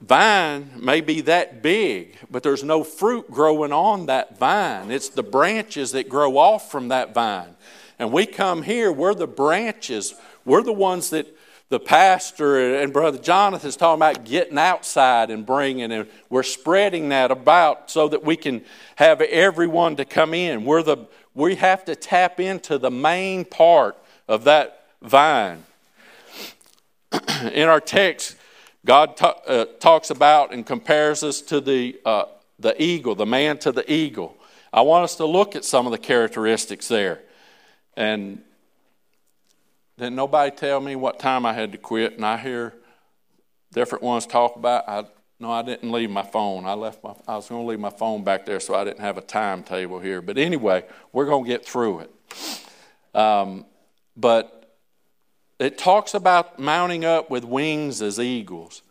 vine 0.05 0.71
may 0.75 1.01
be 1.01 1.21
that 1.21 1.61
big, 1.61 2.17
but 2.29 2.43
there's 2.43 2.63
no 2.63 2.83
fruit 2.83 3.31
growing 3.31 3.71
on 3.71 4.07
that 4.07 4.37
vine. 4.37 4.91
It's 4.91 5.09
the 5.09 5.23
branches 5.23 5.93
that 5.93 6.09
grow 6.09 6.37
off 6.37 6.69
from 6.69 6.89
that 6.89 7.13
vine. 7.13 7.55
And 7.99 8.11
we 8.11 8.25
come 8.25 8.63
here, 8.63 8.91
we're 8.91 9.13
the 9.13 9.27
branches. 9.27 10.13
We're 10.45 10.63
the 10.63 10.73
ones 10.73 11.11
that 11.11 11.27
the 11.69 11.79
pastor 11.79 12.75
and 12.75 12.91
Brother 12.91 13.17
Jonathan 13.17 13.69
is 13.69 13.77
talking 13.77 13.99
about 13.99 14.25
getting 14.25 14.57
outside 14.57 15.31
and 15.31 15.45
bringing, 15.45 15.91
and 15.91 16.07
we're 16.29 16.43
spreading 16.43 17.09
that 17.09 17.31
about 17.31 17.89
so 17.89 18.07
that 18.09 18.23
we 18.23 18.35
can 18.35 18.63
have 18.97 19.21
everyone 19.21 19.95
to 19.95 20.05
come 20.05 20.33
in. 20.33 20.65
We're 20.65 20.83
the, 20.83 21.07
we 21.33 21.55
have 21.55 21.85
to 21.85 21.95
tap 21.95 22.39
into 22.39 22.77
the 22.77 22.91
main 22.91 23.45
part 23.45 23.97
of 24.27 24.43
that 24.43 24.85
vine. 25.01 25.63
In 27.53 27.69
our 27.69 27.81
text, 27.81 28.35
God 28.85 29.15
ta- 29.15 29.41
uh, 29.47 29.65
talks 29.79 30.09
about 30.09 30.53
and 30.53 30.65
compares 30.65 31.23
us 31.23 31.41
to 31.41 31.61
the, 31.61 31.99
uh, 32.05 32.25
the 32.59 32.81
eagle, 32.81 33.15
the 33.15 33.25
man 33.25 33.57
to 33.59 33.71
the 33.71 33.89
eagle. 33.91 34.37
I 34.71 34.81
want 34.81 35.03
us 35.03 35.15
to 35.17 35.25
look 35.25 35.55
at 35.55 35.63
some 35.63 35.85
of 35.85 35.91
the 35.91 35.97
characteristics 35.97 36.87
there. 36.87 37.21
And 37.95 38.41
didn't 39.97 40.15
nobody 40.15 40.51
tell 40.55 40.81
me 40.81 40.95
what 40.95 41.19
time 41.19 41.45
I 41.45 41.53
had 41.53 41.71
to 41.71 41.77
quit, 41.77 42.13
and 42.13 42.25
I 42.25 42.37
hear 42.37 42.73
different 43.71 44.03
ones 44.03 44.25
talk 44.25 44.55
about. 44.55 44.83
I, 44.87 45.05
no, 45.39 45.51
I 45.51 45.61
didn't 45.61 45.91
leave 45.91 46.09
my 46.09 46.23
phone. 46.23 46.65
I 46.65 46.73
left 46.73 47.03
my. 47.03 47.13
I 47.27 47.35
was 47.35 47.47
going 47.47 47.61
to 47.61 47.67
leave 47.67 47.79
my 47.79 47.91
phone 47.91 48.23
back 48.23 48.45
there, 48.45 48.59
so 48.59 48.73
I 48.73 48.83
didn't 48.83 49.01
have 49.01 49.17
a 49.17 49.21
timetable 49.21 49.99
here. 49.99 50.21
But 50.21 50.37
anyway, 50.37 50.85
we're 51.11 51.25
going 51.25 51.43
to 51.43 51.49
get 51.49 51.65
through 51.65 51.99
it. 51.99 52.11
Um, 53.15 53.65
but 54.17 54.62
it 55.63 55.77
talks 55.77 56.13
about 56.13 56.59
mounting 56.59 57.05
up 57.05 57.29
with 57.29 57.43
wings 57.43 58.01
as 58.01 58.19
eagles. 58.19 58.81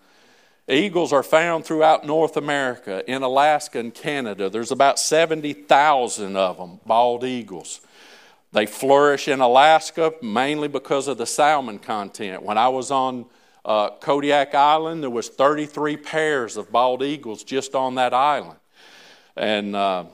Eagles 0.68 1.12
are 1.12 1.22
found 1.22 1.64
throughout 1.64 2.06
North 2.06 2.36
America, 2.36 3.02
in 3.10 3.22
Alaska 3.22 3.78
and 3.78 3.92
Canada. 3.92 4.48
There's 4.48 4.70
about 4.70 4.98
70,000 4.98 6.36
of 6.36 6.56
them, 6.56 6.80
bald 6.86 7.24
eagles. 7.24 7.80
They 8.52 8.66
flourish 8.66 9.28
in 9.28 9.40
Alaska 9.40 10.12
mainly 10.22 10.68
because 10.68 11.08
of 11.08 11.18
the 11.18 11.26
salmon 11.26 11.78
content. 11.78 12.42
When 12.42 12.58
I 12.58 12.68
was 12.68 12.90
on 12.90 13.26
uh, 13.64 13.90
Kodiak 14.00 14.54
Island, 14.54 15.02
there 15.02 15.10
was 15.10 15.28
33 15.28 15.96
pairs 15.96 16.56
of 16.56 16.70
bald 16.70 17.02
eagles 17.02 17.44
just 17.44 17.74
on 17.74 17.96
that 17.96 18.14
island. 18.14 18.58
And 19.36 19.74
uh, 19.74 20.04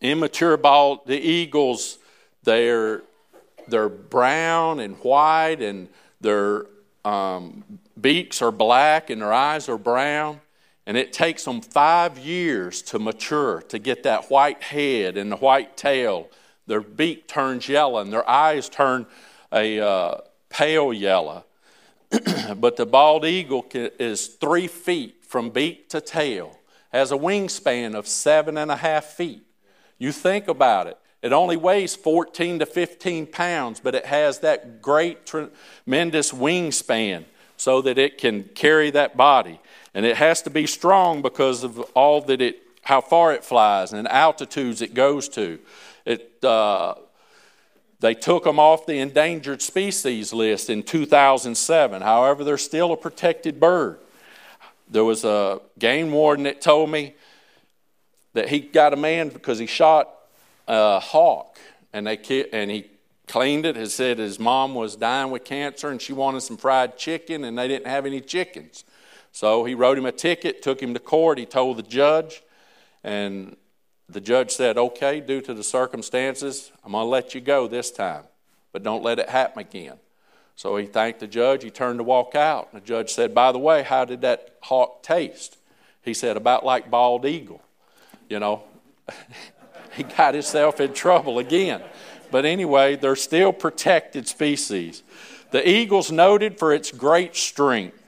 immature 0.00 0.56
bald, 0.56 1.06
the 1.06 1.18
eagles, 1.18 1.98
they're 2.42 3.02
they're 3.68 3.88
brown 3.88 4.80
and 4.80 4.96
white, 4.96 5.60
and 5.60 5.88
their 6.20 6.66
um, 7.04 7.64
beaks 8.00 8.42
are 8.42 8.52
black, 8.52 9.10
and 9.10 9.22
their 9.22 9.32
eyes 9.32 9.68
are 9.68 9.78
brown. 9.78 10.40
And 10.86 10.96
it 10.96 11.12
takes 11.12 11.44
them 11.44 11.60
five 11.60 12.16
years 12.18 12.80
to 12.82 12.98
mature 12.98 13.60
to 13.62 13.78
get 13.78 14.04
that 14.04 14.30
white 14.30 14.62
head 14.62 15.16
and 15.16 15.32
the 15.32 15.36
white 15.36 15.76
tail. 15.76 16.28
Their 16.66 16.80
beak 16.80 17.26
turns 17.26 17.68
yellow, 17.68 18.00
and 18.00 18.12
their 18.12 18.28
eyes 18.28 18.68
turn 18.68 19.06
a 19.52 19.80
uh, 19.80 20.18
pale 20.48 20.92
yellow. 20.92 21.44
but 22.56 22.76
the 22.76 22.86
bald 22.86 23.24
eagle 23.24 23.66
is 23.72 24.28
three 24.28 24.68
feet 24.68 25.24
from 25.24 25.50
beak 25.50 25.88
to 25.88 26.00
tail, 26.00 26.58
has 26.92 27.10
a 27.10 27.16
wingspan 27.16 27.94
of 27.94 28.06
seven 28.06 28.56
and 28.56 28.70
a 28.70 28.76
half 28.76 29.04
feet. 29.06 29.42
You 29.98 30.12
think 30.12 30.46
about 30.46 30.86
it. 30.86 30.98
It 31.22 31.32
only 31.32 31.56
weighs 31.56 31.96
14 31.96 32.60
to 32.60 32.66
15 32.66 33.26
pounds, 33.26 33.80
but 33.80 33.94
it 33.94 34.06
has 34.06 34.40
that 34.40 34.82
great, 34.82 35.26
tremendous 35.26 36.32
wingspan 36.32 37.24
so 37.56 37.82
that 37.82 37.98
it 37.98 38.18
can 38.18 38.44
carry 38.54 38.90
that 38.90 39.16
body. 39.16 39.60
And 39.94 40.04
it 40.04 40.16
has 40.16 40.42
to 40.42 40.50
be 40.50 40.66
strong 40.66 41.22
because 41.22 41.64
of 41.64 41.80
all 41.94 42.20
that 42.22 42.40
it, 42.40 42.60
how 42.82 43.00
far 43.00 43.32
it 43.32 43.44
flies 43.44 43.92
and 43.92 44.06
altitudes 44.06 44.82
it 44.82 44.94
goes 44.94 45.28
to. 45.30 45.58
It, 46.04 46.44
uh, 46.44 46.94
they 48.00 48.14
took 48.14 48.44
them 48.44 48.58
off 48.58 48.84
the 48.84 48.98
endangered 48.98 49.62
species 49.62 50.32
list 50.32 50.68
in 50.68 50.82
2007. 50.82 52.02
However, 52.02 52.44
they're 52.44 52.58
still 52.58 52.92
a 52.92 52.96
protected 52.96 53.58
bird. 53.58 53.98
There 54.88 55.04
was 55.04 55.24
a 55.24 55.60
game 55.78 56.12
warden 56.12 56.44
that 56.44 56.60
told 56.60 56.90
me 56.90 57.14
that 58.34 58.50
he 58.50 58.60
got 58.60 58.92
a 58.92 58.96
man 58.96 59.30
because 59.30 59.58
he 59.58 59.66
shot 59.66 60.10
a 60.66 61.00
hawk, 61.00 61.58
and 61.92 62.06
they 62.06 62.48
and 62.52 62.70
he 62.70 62.90
cleaned 63.26 63.66
it. 63.66 63.76
He 63.76 63.86
said 63.86 64.18
his 64.18 64.38
mom 64.38 64.74
was 64.74 64.96
dying 64.96 65.30
with 65.30 65.44
cancer, 65.44 65.88
and 65.88 66.00
she 66.00 66.12
wanted 66.12 66.42
some 66.42 66.56
fried 66.56 66.96
chicken, 66.96 67.44
and 67.44 67.58
they 67.58 67.68
didn't 67.68 67.88
have 67.88 68.06
any 68.06 68.20
chickens. 68.20 68.84
So 69.32 69.64
he 69.64 69.74
wrote 69.74 69.98
him 69.98 70.06
a 70.06 70.12
ticket, 70.12 70.62
took 70.62 70.80
him 70.80 70.94
to 70.94 71.00
court. 71.00 71.38
He 71.38 71.46
told 71.46 71.76
the 71.76 71.82
judge, 71.82 72.42
and 73.04 73.56
the 74.08 74.20
judge 74.20 74.50
said, 74.50 74.78
"Okay, 74.78 75.20
due 75.20 75.40
to 75.42 75.54
the 75.54 75.64
circumstances, 75.64 76.72
I'm 76.84 76.92
going 76.92 77.04
to 77.04 77.08
let 77.08 77.34
you 77.34 77.40
go 77.40 77.66
this 77.66 77.90
time, 77.90 78.24
but 78.72 78.82
don't 78.82 79.02
let 79.02 79.18
it 79.18 79.28
happen 79.28 79.60
again." 79.60 79.98
So 80.56 80.76
he 80.76 80.86
thanked 80.86 81.20
the 81.20 81.26
judge. 81.26 81.62
He 81.62 81.70
turned 81.70 81.98
to 81.98 82.02
walk 82.02 82.34
out. 82.34 82.72
The 82.72 82.80
judge 82.80 83.10
said, 83.12 83.34
By 83.34 83.52
the 83.52 83.58
way, 83.58 83.82
how 83.82 84.06
did 84.06 84.22
that 84.22 84.56
hawk 84.62 85.02
taste? 85.02 85.58
He 86.02 86.14
said, 86.14 86.36
About 86.38 86.64
like 86.64 86.90
bald 86.90 87.26
eagle. 87.26 87.62
You 88.30 88.40
know, 88.40 88.62
he 89.96 90.02
got 90.02 90.34
himself 90.34 90.80
in 90.80 90.92
trouble 90.92 91.38
again. 91.38 91.82
But 92.30 92.44
anyway, 92.44 92.96
they're 92.96 93.16
still 93.16 93.52
protected 93.52 94.28
species. 94.28 95.02
The 95.50 95.68
eagle's 95.68 96.12
noted 96.12 96.58
for 96.58 96.74
its 96.74 96.90
great 96.90 97.36
strength. 97.36 98.02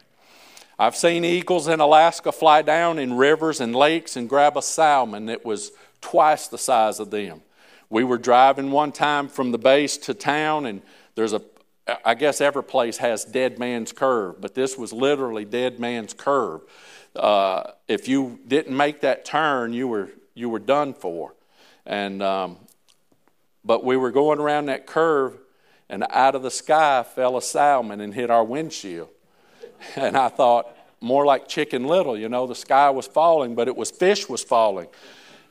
I've 0.78 0.97
seen 0.97 1.25
eagles 1.25 1.66
in 1.66 1.80
Alaska 1.80 2.30
fly 2.30 2.62
down 2.62 2.99
in 2.99 3.14
rivers 3.14 3.61
and 3.61 3.75
lakes 3.75 4.16
and 4.16 4.28
grab 4.28 4.57
a 4.57 4.62
salmon 4.62 5.26
that 5.26 5.45
was 5.45 5.73
twice 6.00 6.47
the 6.47 6.59
size 6.59 7.00
of 7.00 7.11
them. 7.11 7.42
We 7.90 8.04
were 8.04 8.18
driving 8.18 8.71
one 8.71 8.92
time 8.92 9.28
from 9.28 9.50
the 9.50 9.59
base 9.59 9.97
to 9.99 10.14
town, 10.14 10.66
and 10.66 10.83
there's 11.14 11.33
a, 11.33 11.42
I 12.04 12.14
guess 12.14 12.40
every 12.40 12.62
place 12.62 12.99
has 12.99 13.25
dead 13.25 13.59
man's 13.59 13.92
curve, 13.92 14.40
but 14.40 14.54
this 14.54 14.76
was 14.76 14.92
literally 14.92 15.45
dead 15.45 15.80
man's 15.80 16.12
curve. 16.12 16.61
Uh, 17.16 17.73
if 17.88 18.07
you 18.07 18.38
didn't 18.47 18.76
make 18.76 19.00
that 19.00 19.25
turn, 19.25 19.73
you 19.73 19.88
were 19.88 20.11
you 20.35 20.49
were 20.49 20.61
done 20.61 20.95
for. 20.95 21.35
And 21.88 22.23
um, 22.23 22.59
but 23.64 23.83
we 23.83 23.97
were 23.97 24.11
going 24.12 24.38
around 24.38 24.66
that 24.66 24.87
curve, 24.87 25.37
and 25.88 26.07
out 26.11 26.35
of 26.35 26.42
the 26.42 26.50
sky 26.50 27.02
fell 27.02 27.37
a 27.37 27.42
salmon 27.42 28.00
and 28.00 28.14
hit 28.14 28.30
our 28.30 28.45
windshield. 28.45 29.09
And 29.95 30.16
I 30.16 30.28
thought, 30.28 30.76
more 31.00 31.25
like 31.25 31.47
Chicken 31.47 31.85
Little, 31.85 32.18
you 32.18 32.28
know, 32.28 32.49
the 32.49 32.54
sky 32.57 32.90
was 32.90 33.07
falling, 33.07 33.54
but 33.54 33.68
it 33.68 33.76
was 33.76 33.92
fish 33.92 34.28
was 34.28 34.42
falling. 34.42 34.88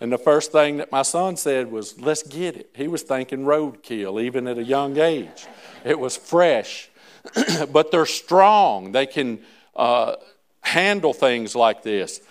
And 0.02 0.12
the 0.12 0.18
first 0.18 0.52
thing 0.52 0.78
that 0.78 0.92
my 0.92 1.02
son 1.02 1.38
said 1.38 1.72
was, 1.72 1.98
let's 2.00 2.24
get 2.24 2.58
it. 2.58 2.70
He 2.76 2.90
was 2.90 3.04
thinking 3.04 3.46
roadkill, 3.46 4.22
even 4.22 4.46
at 4.48 4.58
a 4.58 4.64
young 4.64 4.98
age. 5.00 5.48
It 5.86 5.98
was 5.98 6.18
fresh, 6.18 6.90
but 7.72 7.92
they're 7.92 8.06
strong. 8.06 8.92
They 8.92 9.06
can 9.06 9.40
uh, 9.76 10.18
handle 10.60 11.14
things 11.14 11.56
like 11.56 11.84
this. 11.84 12.22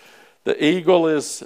The 0.45 0.63
eagle 0.63 1.09
is, 1.09 1.43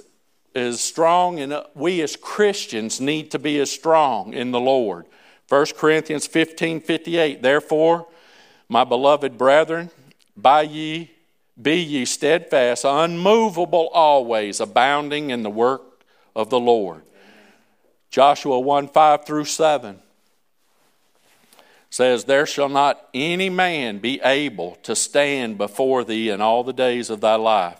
is 0.53 0.81
strong, 0.81 1.39
and 1.39 1.63
we 1.73 2.01
as 2.01 2.15
Christians 2.15 2.99
need 2.99 3.31
to 3.31 3.39
be 3.39 3.59
as 3.59 3.71
strong 3.71 4.33
in 4.33 4.51
the 4.51 4.59
Lord. 4.59 5.05
1 5.49 5.65
Corinthians 5.77 6.27
15 6.27 6.81
58, 6.81 7.41
therefore, 7.41 8.07
my 8.69 8.83
beloved 8.83 9.37
brethren, 9.37 9.89
by 10.35 10.61
ye 10.61 11.11
be 11.61 11.77
ye 11.77 12.05
steadfast, 12.05 12.85
unmovable 12.85 13.89
always, 13.93 14.59
abounding 14.59 15.29
in 15.29 15.43
the 15.43 15.49
work 15.49 16.05
of 16.35 16.49
the 16.49 16.59
Lord. 16.59 17.03
Joshua 18.09 18.59
1 18.59 18.87
5 18.87 19.25
through 19.25 19.45
7 19.45 19.99
says, 21.89 22.23
There 22.23 22.45
shall 22.45 22.69
not 22.69 23.07
any 23.13 23.49
man 23.49 23.99
be 23.99 24.19
able 24.21 24.75
to 24.83 24.95
stand 24.95 25.57
before 25.57 26.03
thee 26.03 26.29
in 26.29 26.41
all 26.41 26.63
the 26.63 26.73
days 26.73 27.09
of 27.09 27.21
thy 27.21 27.35
life. 27.35 27.79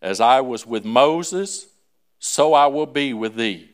As 0.00 0.20
I 0.20 0.40
was 0.40 0.66
with 0.66 0.84
Moses, 0.84 1.66
so 2.18 2.54
I 2.54 2.66
will 2.66 2.86
be 2.86 3.12
with 3.12 3.34
thee. 3.34 3.70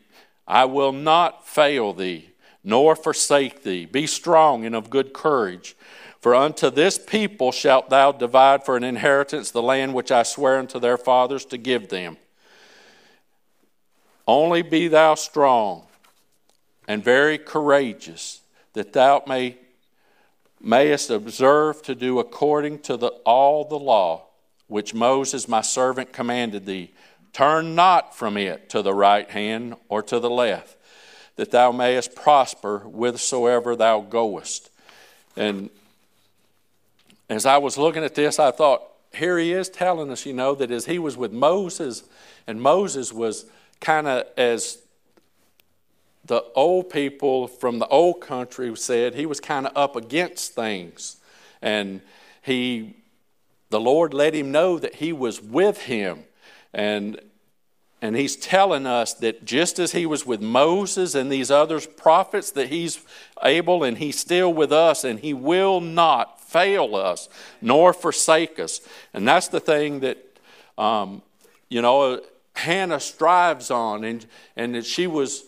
I 0.47 0.65
will 0.65 0.93
not 0.93 1.47
fail 1.47 1.93
thee, 1.93 2.31
nor 2.65 2.97
forsake 2.97 3.63
thee. 3.63 3.87
Be 3.87 4.07
strong 4.07 4.65
and 4.65 4.75
of 4.75 4.91
good 4.91 5.13
courage. 5.13 5.77
For 6.21 6.35
unto 6.35 6.71
this 6.71 6.99
people 6.99 7.51
shalt 7.51 7.91
thou 7.91 8.13
divide 8.13 8.65
for 8.65 8.77
an 8.77 8.85
inheritance 8.85 9.51
the 9.51 9.63
land 9.63 9.93
which 9.95 10.13
I 10.13 10.23
swear 10.23 10.59
unto 10.59 10.79
their 10.79 10.97
fathers 10.97 11.45
to 11.47 11.59
give 11.59 11.89
them. 11.89 12.17
Only 14.27 14.63
be 14.63 14.87
thou 14.87 15.17
strong 15.17 15.85
and 16.87 17.03
very 17.03 17.39
courageous, 17.39 18.41
that 18.75 18.93
thou 18.93 19.23
may, 19.27 19.57
mayest 20.61 21.11
observe 21.11 21.83
to 21.83 21.95
do 21.95 22.19
according 22.19 22.79
to 22.81 22.97
the, 22.97 23.09
all 23.25 23.65
the 23.65 23.79
law 23.79 24.27
which 24.69 24.95
Moses 24.95 25.49
my 25.49 25.61
servant 25.61 26.13
commanded 26.13 26.67
thee. 26.67 26.93
Turn 27.33 27.75
not 27.75 28.15
from 28.17 28.37
it 28.37 28.69
to 28.71 28.83
the 28.83 28.95
right 28.95 29.29
hand 29.31 29.75
or 29.89 30.03
to 30.03 30.21
the 30.21 30.31
left, 30.31 30.77
that 31.37 31.51
thou 31.51 31.73
mayest 31.73 32.15
prosper 32.15 32.81
whithersoever 32.81 33.75
thou 33.75 34.01
goest. 34.01 34.71
And 35.37 35.71
as 37.31 37.47
I 37.47 37.57
was 37.57 37.79
looking 37.79 38.05
at 38.05 38.15
this, 38.15 38.39
I 38.39 38.51
thought, 38.51 38.83
here 39.15 39.39
he 39.39 39.53
is 39.53 39.69
telling 39.69 40.11
us, 40.11 40.27
you 40.27 40.33
know, 40.33 40.55
that 40.55 40.71
as 40.71 40.87
he 40.87 40.99
was 40.99 41.17
with 41.17 41.33
Moses, 41.33 42.05
and 42.47 42.61
Moses 42.61 43.13
was 43.13 43.47
kind 43.81 44.07
of 44.07 44.27
as 44.37 44.79
the 46.25 46.45
old 46.55 46.91
people 46.91 47.49
from 47.49 47.79
the 47.79 47.87
old 47.89 48.21
country 48.21 48.75
said, 48.77 49.15
he 49.15 49.27
was 49.27 49.41
kind 49.41 49.67
of 49.67 49.77
up 49.77 49.97
against 49.97 50.55
things. 50.55 51.17
And 51.61 52.01
he, 52.43 52.97
the 53.71 53.81
Lord 53.81 54.15
let 54.15 54.35
him 54.35 54.53
know 54.53 54.79
that 54.79 54.97
he 54.97 55.13
was 55.13 55.43
with 55.43 55.83
him. 55.83 56.25
And, 56.73 57.21
and 58.03 58.17
he's 58.17 58.35
telling 58.35 58.85
us 58.85 59.15
that 59.15 59.45
just 59.45 59.79
as 59.79 59.93
he 59.93 60.07
was 60.07 60.27
with 60.27 60.43
Moses 60.43 61.15
and 61.15 61.31
these 61.31 61.53
other 61.53 61.81
prophets, 61.81 62.51
that 62.51 62.69
he's 62.69 63.01
able 63.45 63.85
and 63.85 63.97
he's 63.97 64.19
still 64.19 64.53
with 64.53 64.73
us 64.73 65.05
and 65.05 65.21
he 65.21 65.33
will 65.33 65.81
not 65.81 66.41
fail 66.41 66.97
us 66.97 67.29
nor 67.61 67.93
forsake 67.93 68.59
us. 68.59 68.81
And 69.15 69.27
that's 69.27 69.47
the 69.47 69.61
thing 69.61 70.01
that, 70.01 70.19
um, 70.77 71.23
you 71.69 71.81
know, 71.81 72.21
Hannah 72.57 72.99
strives 72.99 73.71
on. 73.71 74.03
And, 74.03 74.27
and 74.57 74.75
that 74.75 74.85
she 74.85 75.07
was 75.07 75.45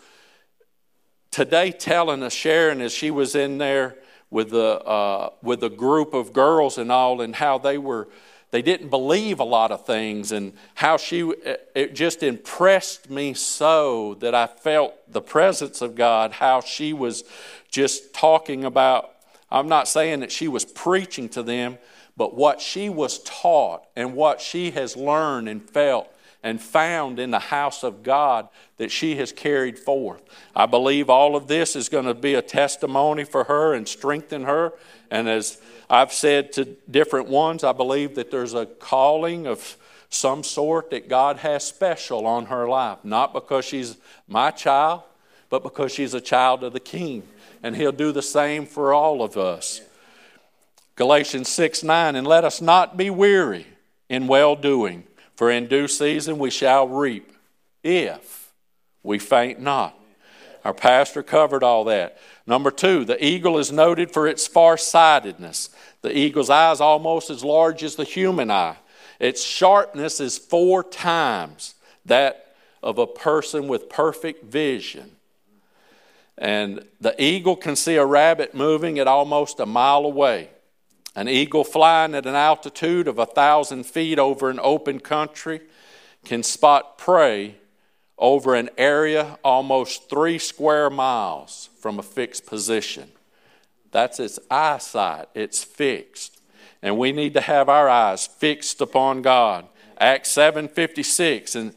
today 1.33 1.73
telling 1.73 2.23
us, 2.23 2.33
sharing 2.33 2.81
as 2.81 2.93
she 2.93 3.11
was 3.11 3.35
in 3.35 3.59
there 3.59 3.97
with 4.31 4.51
the, 4.51 4.79
uh, 4.79 5.31
with 5.43 5.65
a 5.65 5.71
group 5.71 6.15
of 6.15 6.33
girls 6.33 6.79
and 6.79 6.93
all, 6.93 7.21
and 7.21 7.35
how 7.35 7.59
they 7.59 7.79
were 7.79 8.07
they 8.55 8.63
didn't 8.63 8.89
believe 8.89 9.41
a 9.41 9.45
lot 9.45 9.73
of 9.73 9.85
things 9.85 10.31
and 10.31 10.53
how 10.75 10.97
she 10.97 11.29
it 11.75 11.93
just 11.93 12.23
impressed 12.23 13.11
me 13.11 13.35
so 13.35 14.15
that 14.21 14.33
i 14.33 14.47
felt 14.47 14.95
the 15.13 15.21
presence 15.21 15.83
of 15.83 15.97
god 15.97 16.31
how 16.31 16.61
she 16.61 16.93
was 16.93 17.25
just 17.69 18.15
talking 18.15 18.65
about 18.65 19.11
i'm 19.51 19.67
not 19.67 19.89
saying 19.89 20.21
that 20.21 20.31
she 20.31 20.47
was 20.47 20.65
preaching 20.65 21.29
to 21.29 21.43
them 21.43 21.77
but 22.17 22.37
what 22.37 22.61
she 22.61 22.89
was 22.89 23.19
taught 23.25 23.89
and 23.97 24.15
what 24.15 24.41
she 24.41 24.71
has 24.71 24.97
learned 24.97 25.49
and 25.49 25.69
felt 25.69 26.09
and 26.45 26.61
found 26.61 27.19
in 27.19 27.31
the 27.31 27.39
house 27.39 27.83
of 27.83 28.03
God 28.03 28.49
that 28.77 28.93
she 28.93 29.17
has 29.17 29.33
carried 29.33 29.79
forth. 29.79 30.23
I 30.55 30.67
believe 30.67 31.09
all 31.09 31.35
of 31.35 31.49
this 31.49 31.75
is 31.75 31.89
going 31.89 32.05
to 32.05 32.15
be 32.15 32.35
a 32.35 32.43
testimony 32.43 33.25
for 33.25 33.45
her 33.45 33.73
and 33.73 33.89
strengthen 33.89 34.45
her. 34.45 34.75
And 35.11 35.27
as 35.27 35.59
I've 35.89 36.13
said 36.13 36.53
to 36.53 36.67
different 36.89 37.29
ones, 37.29 37.65
I 37.65 37.73
believe 37.73 38.15
that 38.17 38.31
there's 38.31 38.53
a 38.53 38.67
calling 38.67 39.47
of 39.47 39.79
some 40.11 40.45
sort 40.45 40.91
that 40.91 41.09
God 41.09 41.39
has 41.39 41.65
special 41.65 42.27
on 42.27 42.47
her 42.47 42.69
life, 42.69 42.99
not 43.05 43.33
because 43.33 43.65
she's 43.65 43.97
my 44.29 44.51
child, 44.51 45.03
but 45.49 45.63
because 45.63 45.93
she's 45.93 46.13
a 46.13 46.21
child 46.21 46.63
of 46.63 46.75
the 46.75 46.81
King. 46.81 47.23
And 47.63 47.75
He'll 47.75 47.91
do 47.91 48.13
the 48.13 48.23
same 48.23 48.67
for 48.67 48.93
all 48.93 49.23
of 49.23 49.39
us. 49.39 49.81
Galatians 50.97 51.49
6 51.49 51.83
9, 51.83 52.17
and 52.17 52.27
let 52.27 52.45
us 52.45 52.61
not 52.61 52.99
be 52.99 53.09
weary 53.09 53.67
in 54.11 54.27
well 54.27 54.55
doing. 54.55 55.05
For 55.35 55.51
in 55.51 55.67
due 55.67 55.89
season 55.89 56.39
we 56.39 56.51
shall 56.51 56.87
reap 56.89 57.33
if 57.83 58.53
we 59.03 59.19
faint 59.19 59.61
not. 59.61 59.99
Our 60.65 60.75
pastor 60.75 61.23
covered 61.23 61.63
all 61.63 61.85
that. 61.85 62.19
Number 62.47 62.71
two, 62.71 63.05
the 63.05 63.23
eagle 63.23 63.59
is 63.59 63.71
noted 63.71 64.11
for 64.11 64.27
its 64.27 64.47
farsightedness. 64.47 65.71
The 66.03 66.17
eagle's 66.17 66.51
eye 66.51 66.73
is 66.73 66.81
almost 66.81 67.31
as 67.31 67.45
large 67.45 67.83
as 67.83 67.97
the 67.97 68.05
human 68.05 68.51
eye. 68.51 68.77
Its 69.21 69.43
sharpness 69.43 70.21
is 70.21 70.39
four 70.39 70.83
times 70.83 71.75
that 72.07 72.55
of 72.83 72.99
a 72.99 73.07
person 73.07 73.69
with 73.69 73.89
perfect 73.89 74.45
vision. 74.45 75.17
And 76.37 76.85
the 77.01 77.15
eagle 77.23 77.57
can 77.57 77.77
see 77.77 77.97
a 77.97 78.05
rabbit 78.05 78.55
moving 78.55 78.99
at 78.99 79.07
almost 79.07 79.61
a 79.61 79.67
mile 79.67 80.05
away. 80.05 80.51
An 81.15 81.29
eagle 81.29 81.65
flying 81.65 82.15
at 82.15 82.27
an 82.27 82.35
altitude 82.35 83.07
of 83.07 83.19
a 83.19 83.27
thousand 83.27 83.85
feet 83.85 84.19
over 84.19 84.51
an 84.51 84.59
open 84.63 85.01
country 85.01 85.61
can 86.25 86.43
spot 86.43 86.99
prey 86.99 87.57
over 88.19 88.55
an 88.55 88.71
area 88.77 89.39
almost 89.45 90.09
three 90.09 90.39
square 90.39 90.91
miles 90.91 91.69
from 91.79 91.99
a 91.99 92.03
fixed 92.03 92.47
position. 92.47 93.11
That's 93.93 94.19
its 94.19 94.39
eyesight, 94.51 95.29
it's 95.35 95.63
fixed. 95.63 96.41
And 96.83 96.99
we 96.99 97.13
need 97.13 97.35
to 97.35 97.41
have 97.41 97.69
our 97.69 97.89
eyes 97.89 98.27
fixed 98.27 98.81
upon 98.81 99.23
God. 99.23 99.67
Acts 99.99 100.35
7:56 100.35 101.55
and 101.55 101.75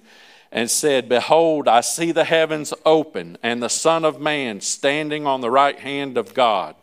and 0.51 0.71
said, 0.71 1.09
Behold, 1.09 1.67
I 1.67 1.81
see 1.81 2.11
the 2.11 2.23
heavens 2.23 2.73
open, 2.85 3.37
and 3.43 3.61
the 3.61 3.69
Son 3.69 4.05
of 4.05 4.19
Man 4.19 4.61
standing 4.61 5.27
on 5.27 5.41
the 5.41 5.51
right 5.51 5.77
hand 5.79 6.17
of 6.17 6.33
God. 6.33 6.75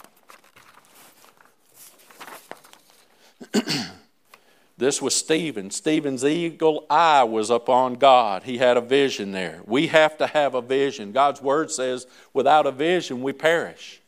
this 4.78 5.02
was 5.02 5.14
Stephen. 5.14 5.70
Stephen's 5.70 6.24
eagle 6.24 6.87
eye 6.88 7.24
was 7.24 7.50
upon 7.50 7.94
God. 7.94 8.44
He 8.44 8.59
had 8.59 8.76
a 8.76 8.80
vision 8.80 9.33
there. 9.33 9.61
We 9.66 9.88
have 9.88 10.16
to 10.18 10.26
have 10.26 10.54
a 10.54 10.62
vision. 10.62 11.12
God's 11.12 11.42
word 11.42 11.70
says, 11.70 12.07
without 12.33 12.66
a 12.66 12.72
vision, 12.72 13.22
we 13.22 13.33
perish. 13.33 14.00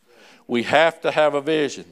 We 0.47 0.65
have 0.65 1.01
to 1.03 1.11
have 1.11 1.35
a 1.35 1.41
vision. 1.41 1.85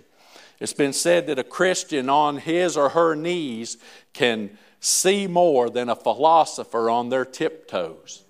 It's 0.61 0.73
been 0.73 0.93
said 0.93 1.27
that 1.27 1.39
a 1.39 1.45
Christian 1.45 2.09
on 2.09 2.39
his 2.39 2.77
or 2.77 2.91
her 2.91 3.15
knees 3.15 3.77
can 4.13 4.57
see 4.81 5.27
more 5.27 5.71
than 5.71 5.89
a 5.89 5.97
philosopher 5.97 6.89
on 6.89 7.09
their 7.09 7.25
tiptoes. 7.25 8.23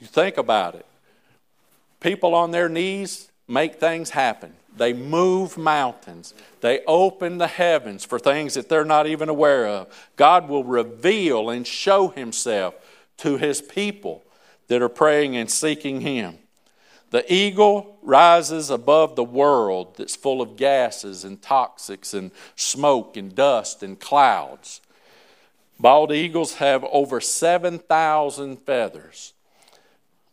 You 0.00 0.06
think 0.06 0.36
about 0.36 0.74
it. 0.74 0.86
people 2.00 2.34
on 2.34 2.50
their 2.50 2.68
knees 2.68 3.30
make 3.48 3.76
things 3.76 4.10
happen. 4.10 4.52
They 4.76 4.92
move 4.92 5.56
mountains. 5.56 6.34
They 6.60 6.80
open 6.86 7.38
the 7.38 7.46
heavens 7.46 8.04
for 8.04 8.18
things 8.18 8.54
that 8.54 8.68
they're 8.68 8.84
not 8.84 9.06
even 9.06 9.28
aware 9.28 9.66
of. 9.66 10.10
God 10.16 10.48
will 10.48 10.64
reveal 10.64 11.50
and 11.50 11.66
show 11.66 12.08
Himself 12.08 12.74
to 13.18 13.36
His 13.36 13.62
people 13.62 14.24
that 14.68 14.82
are 14.82 14.88
praying 14.88 15.36
and 15.36 15.50
seeking 15.50 16.00
Him. 16.00 16.38
The 17.10 17.32
eagle 17.32 17.98
rises 18.02 18.70
above 18.70 19.14
the 19.14 19.22
world 19.22 19.96
that's 19.96 20.16
full 20.16 20.42
of 20.42 20.56
gases 20.56 21.22
and 21.22 21.40
toxics 21.40 22.12
and 22.12 22.32
smoke 22.56 23.16
and 23.16 23.34
dust 23.34 23.84
and 23.84 24.00
clouds. 24.00 24.80
Bald 25.78 26.12
eagles 26.12 26.54
have 26.54 26.84
over 26.84 27.20
7,000 27.20 28.56
feathers. 28.58 29.32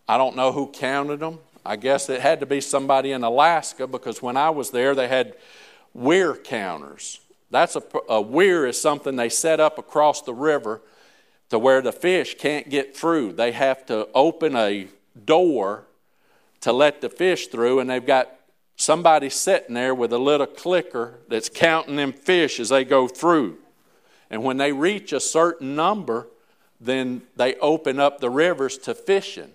I 0.07 0.17
don't 0.17 0.35
know 0.35 0.51
who 0.51 0.67
counted 0.67 1.19
them. 1.19 1.39
I 1.65 1.75
guess 1.75 2.09
it 2.09 2.21
had 2.21 2.39
to 2.39 2.45
be 2.45 2.61
somebody 2.61 3.11
in 3.11 3.23
Alaska 3.23 3.87
because 3.87 4.21
when 4.21 4.37
I 4.37 4.49
was 4.49 4.71
there, 4.71 4.95
they 4.95 5.07
had 5.07 5.35
weir 5.93 6.35
counters. 6.35 7.19
That's 7.49 7.75
a, 7.75 7.83
a 8.09 8.21
weir 8.21 8.65
is 8.65 8.81
something 8.81 9.15
they 9.15 9.29
set 9.29 9.59
up 9.59 9.77
across 9.77 10.21
the 10.21 10.33
river 10.33 10.81
to 11.49 11.59
where 11.59 11.81
the 11.81 11.91
fish 11.91 12.37
can't 12.37 12.69
get 12.69 12.95
through. 12.95 13.33
They 13.33 13.51
have 13.51 13.85
to 13.87 14.07
open 14.13 14.55
a 14.55 14.87
door 15.25 15.85
to 16.61 16.71
let 16.71 17.01
the 17.01 17.09
fish 17.09 17.47
through, 17.47 17.79
and 17.79 17.89
they've 17.89 18.05
got 18.05 18.33
somebody 18.75 19.29
sitting 19.29 19.75
there 19.75 19.93
with 19.93 20.13
a 20.13 20.17
little 20.17 20.47
clicker 20.47 21.19
that's 21.27 21.49
counting 21.49 21.97
them 21.97 22.13
fish 22.13 22.59
as 22.59 22.69
they 22.69 22.85
go 22.85 23.07
through. 23.07 23.57
And 24.29 24.43
when 24.43 24.57
they 24.57 24.71
reach 24.71 25.11
a 25.11 25.19
certain 25.19 25.75
number, 25.75 26.27
then 26.79 27.23
they 27.35 27.55
open 27.55 27.99
up 27.99 28.19
the 28.21 28.29
rivers 28.29 28.77
to 28.79 28.95
fishing. 28.95 29.51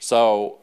So 0.00 0.58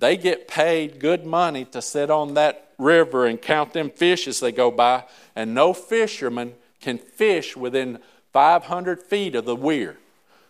they 0.00 0.16
get 0.16 0.48
paid 0.48 0.98
good 0.98 1.24
money 1.24 1.64
to 1.66 1.80
sit 1.80 2.10
on 2.10 2.34
that 2.34 2.70
river 2.78 3.26
and 3.26 3.40
count 3.40 3.74
them 3.74 3.90
fish 3.90 4.26
as 4.26 4.40
they 4.40 4.50
go 4.50 4.70
by, 4.70 5.04
and 5.36 5.54
no 5.54 5.72
fisherman 5.72 6.54
can 6.80 6.98
fish 6.98 7.56
within 7.56 7.98
500 8.32 9.02
feet 9.02 9.34
of 9.34 9.44
the 9.44 9.54
weir. 9.54 9.98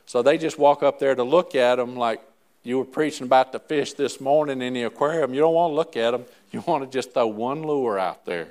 So 0.06 0.22
they 0.22 0.38
just 0.38 0.58
walk 0.58 0.82
up 0.82 0.98
there 1.00 1.14
to 1.14 1.24
look 1.24 1.54
at 1.54 1.76
them 1.76 1.96
like 1.96 2.20
you 2.62 2.78
were 2.78 2.84
preaching 2.84 3.26
about 3.26 3.52
the 3.52 3.58
fish 3.58 3.94
this 3.94 4.20
morning 4.20 4.62
in 4.62 4.74
the 4.74 4.84
aquarium. 4.84 5.34
You 5.34 5.40
don't 5.40 5.54
want 5.54 5.72
to 5.72 5.74
look 5.74 5.96
at 5.96 6.12
them, 6.12 6.24
you 6.52 6.62
want 6.66 6.84
to 6.84 6.90
just 6.90 7.12
throw 7.12 7.26
one 7.26 7.62
lure 7.62 7.98
out 7.98 8.24
there. 8.24 8.48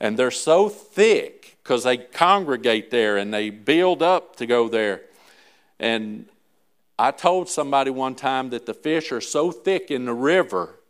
And 0.00 0.18
they're 0.18 0.30
so 0.30 0.68
thick 0.68 1.56
because 1.62 1.84
they 1.84 1.96
congregate 1.98 2.90
there 2.90 3.16
and 3.16 3.32
they 3.32 3.50
build 3.50 4.02
up 4.02 4.36
to 4.36 4.46
go 4.46 4.68
there. 4.68 5.02
And 5.78 6.26
I 6.98 7.10
told 7.10 7.48
somebody 7.48 7.90
one 7.90 8.14
time 8.14 8.50
that 8.50 8.66
the 8.66 8.74
fish 8.74 9.12
are 9.12 9.20
so 9.20 9.52
thick 9.52 9.90
in 9.90 10.06
the 10.06 10.14
river 10.14 10.80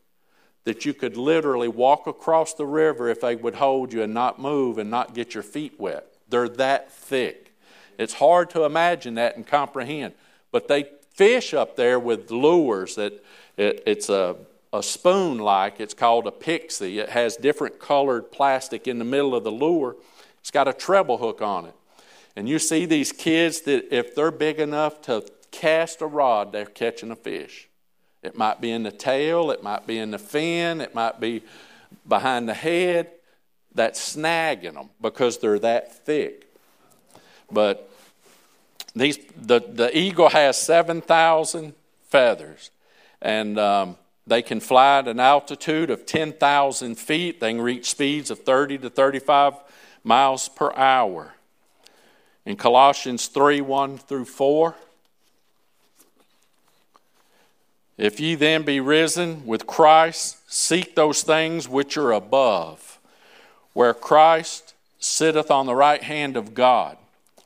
that 0.64 0.84
you 0.84 0.94
could 0.94 1.16
literally 1.16 1.68
walk 1.68 2.06
across 2.06 2.54
the 2.54 2.66
river 2.66 3.08
if 3.08 3.20
they 3.20 3.36
would 3.36 3.56
hold 3.56 3.92
you 3.92 4.02
and 4.02 4.14
not 4.14 4.40
move 4.40 4.78
and 4.78 4.90
not 4.90 5.14
get 5.14 5.34
your 5.34 5.42
feet 5.42 5.78
wet. 5.78 6.06
They're 6.28 6.48
that 6.48 6.92
thick. 6.92 7.54
It's 7.98 8.14
hard 8.14 8.50
to 8.50 8.64
imagine 8.64 9.14
that 9.14 9.36
and 9.36 9.46
comprehend. 9.46 10.14
But 10.52 10.68
they 10.68 10.90
fish 11.14 11.54
up 11.54 11.76
there 11.76 11.98
with 11.98 12.30
lures 12.30 12.96
that 12.96 13.24
it, 13.56 13.82
it's 13.86 14.08
a, 14.08 14.36
a 14.72 14.82
spoon 14.82 15.38
like, 15.38 15.80
it's 15.80 15.94
called 15.94 16.26
a 16.26 16.32
pixie. 16.32 16.98
It 16.98 17.10
has 17.10 17.36
different 17.36 17.78
colored 17.78 18.30
plastic 18.30 18.86
in 18.86 18.98
the 18.98 19.04
middle 19.04 19.34
of 19.34 19.44
the 19.44 19.52
lure. 19.52 19.96
It's 20.40 20.50
got 20.50 20.68
a 20.68 20.72
treble 20.72 21.18
hook 21.18 21.42
on 21.42 21.66
it. 21.66 21.74
And 22.36 22.48
you 22.48 22.58
see 22.58 22.84
these 22.84 23.12
kids 23.12 23.62
that 23.62 23.94
if 23.96 24.14
they're 24.14 24.30
big 24.30 24.60
enough 24.60 25.00
to 25.02 25.24
cast 25.50 26.02
a 26.02 26.06
rod, 26.06 26.52
they're 26.52 26.66
catching 26.66 27.10
a 27.10 27.16
fish. 27.16 27.68
It 28.22 28.36
might 28.36 28.60
be 28.60 28.70
in 28.70 28.82
the 28.82 28.90
tail, 28.90 29.50
it 29.50 29.62
might 29.62 29.86
be 29.86 29.98
in 29.98 30.10
the 30.10 30.18
fin, 30.18 30.80
it 30.80 30.94
might 30.94 31.20
be 31.20 31.42
behind 32.08 32.48
the 32.48 32.54
head. 32.54 33.10
That's 33.74 34.16
snagging 34.16 34.74
them 34.74 34.90
because 35.00 35.38
they're 35.38 35.58
that 35.58 36.04
thick. 36.04 36.50
But 37.50 37.90
these, 38.94 39.18
the, 39.36 39.60
the 39.60 39.96
eagle 39.96 40.30
has 40.30 40.58
7,000 40.58 41.74
feathers, 42.08 42.70
and 43.20 43.58
um, 43.58 43.96
they 44.26 44.42
can 44.42 44.58
fly 44.60 44.98
at 44.98 45.08
an 45.08 45.20
altitude 45.20 45.90
of 45.90 46.06
10,000 46.06 46.94
feet. 46.96 47.40
They 47.40 47.52
can 47.52 47.60
reach 47.60 47.90
speeds 47.90 48.30
of 48.30 48.40
30 48.40 48.78
to 48.78 48.90
35 48.90 49.54
miles 50.02 50.48
per 50.48 50.72
hour. 50.74 51.34
In 52.46 52.56
Colossians 52.56 53.26
3 53.26 53.60
1 53.60 53.98
through 53.98 54.24
4, 54.24 54.74
If 57.98 58.20
ye 58.20 58.34
then 58.34 58.62
be 58.62 58.80
risen 58.80 59.46
with 59.46 59.66
Christ, 59.66 60.38
seek 60.52 60.94
those 60.94 61.22
things 61.22 61.68
which 61.68 61.96
are 61.96 62.12
above, 62.12 62.98
where 63.72 63.94
Christ 63.94 64.74
sitteth 64.98 65.50
on 65.50 65.66
the 65.66 65.74
right 65.74 66.02
hand 66.02 66.36
of 66.36 66.54
God. 66.54 66.98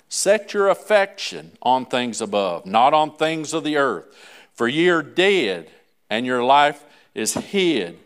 Set 0.08 0.52
your 0.52 0.68
affection 0.68 1.52
on 1.62 1.86
things 1.86 2.20
above, 2.20 2.66
not 2.66 2.92
on 2.92 3.12
things 3.12 3.54
of 3.54 3.62
the 3.62 3.76
earth. 3.76 4.06
For 4.54 4.66
ye 4.66 4.88
are 4.88 5.02
dead, 5.02 5.70
and 6.08 6.26
your 6.26 6.42
life 6.42 6.84
is 7.14 7.34
hid 7.34 7.98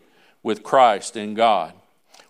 with 0.43 0.61
Christ 0.61 1.17
in 1.17 1.33
God. 1.33 1.73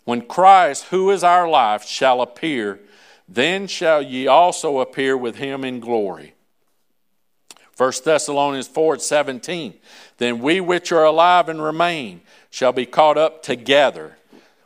When 0.06 0.22
Christ, 0.22 0.86
who 0.86 1.12
is 1.12 1.24
our 1.24 1.50
life, 1.50 1.84
shall 1.84 2.22
appear, 2.22 2.80
then 3.28 3.68
shall 3.68 4.02
ye 4.02 4.28
also 4.28 4.80
appear 4.80 5.18
with 5.18 5.36
him 5.36 5.66
in 5.66 5.82
glory. 5.82 6.35
1 7.78 7.92
Thessalonians 8.04 8.68
4 8.68 9.00
17. 9.00 9.74
Then 10.18 10.40
we 10.40 10.62
which 10.62 10.92
are 10.92 11.04
alive 11.04 11.50
and 11.50 11.62
remain 11.62 12.22
shall 12.50 12.72
be 12.72 12.86
caught 12.86 13.18
up 13.18 13.44
together 13.44 14.18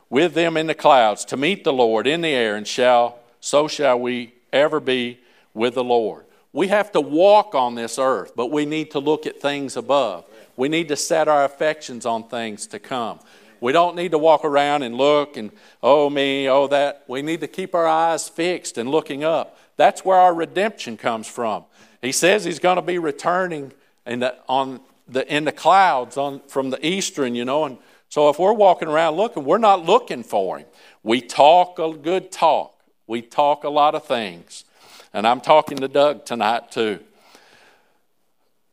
with 0.08 0.34
them 0.34 0.56
in 0.56 0.66
the 0.66 0.74
clouds 0.74 1.24
to 1.26 1.36
meet 1.36 1.64
the 1.64 1.72
Lord 1.72 2.06
in 2.06 2.20
the 2.20 2.28
air, 2.28 2.56
and 2.56 2.66
shall 2.66 3.18
so 3.40 3.68
shall 3.68 3.98
we 3.98 4.34
ever 4.52 4.80
be 4.80 5.20
with 5.54 5.74
the 5.74 5.84
Lord. 5.84 6.24
We 6.52 6.68
have 6.68 6.92
to 6.92 7.00
walk 7.00 7.54
on 7.54 7.74
this 7.74 7.98
earth, 7.98 8.32
but 8.36 8.50
we 8.50 8.66
need 8.66 8.90
to 8.92 8.98
look 8.98 9.26
at 9.26 9.40
things 9.40 9.76
above. 9.76 10.24
We 10.56 10.68
need 10.68 10.88
to 10.88 10.96
set 10.96 11.28
our 11.28 11.44
affections 11.44 12.04
on 12.04 12.28
things 12.28 12.66
to 12.68 12.78
come. 12.78 13.20
We 13.60 13.72
don't 13.72 13.94
need 13.94 14.10
to 14.12 14.18
walk 14.18 14.44
around 14.44 14.82
and 14.82 14.94
look 14.96 15.36
and, 15.36 15.52
oh, 15.82 16.10
me, 16.10 16.48
oh, 16.48 16.66
that. 16.68 17.04
We 17.06 17.22
need 17.22 17.40
to 17.40 17.46
keep 17.48 17.74
our 17.74 17.86
eyes 17.86 18.28
fixed 18.28 18.78
and 18.78 18.90
looking 18.90 19.22
up. 19.22 19.58
That's 19.76 20.04
where 20.04 20.18
our 20.18 20.34
redemption 20.34 20.96
comes 20.96 21.28
from. 21.28 21.64
He 22.02 22.12
says 22.12 22.44
he's 22.44 22.58
going 22.58 22.76
to 22.76 22.82
be 22.82 22.98
returning 22.98 23.72
in 24.06 24.20
the, 24.20 24.36
on 24.48 24.80
the, 25.08 25.32
in 25.32 25.44
the 25.44 25.52
clouds 25.52 26.16
on, 26.16 26.40
from 26.48 26.70
the 26.70 26.84
eastern, 26.86 27.34
you 27.34 27.44
know. 27.44 27.64
And 27.64 27.78
so 28.08 28.28
if 28.30 28.38
we're 28.38 28.52
walking 28.52 28.88
around 28.88 29.16
looking, 29.16 29.44
we're 29.44 29.58
not 29.58 29.84
looking 29.84 30.22
for 30.22 30.58
him. 30.58 30.66
We 31.02 31.20
talk 31.20 31.78
a 31.78 31.92
good 31.92 32.32
talk. 32.32 32.74
We 33.06 33.22
talk 33.22 33.64
a 33.64 33.68
lot 33.68 33.94
of 33.94 34.04
things. 34.06 34.64
And 35.12 35.26
I'm 35.26 35.40
talking 35.40 35.78
to 35.78 35.88
Doug 35.88 36.24
tonight 36.24 36.70
too. 36.70 37.00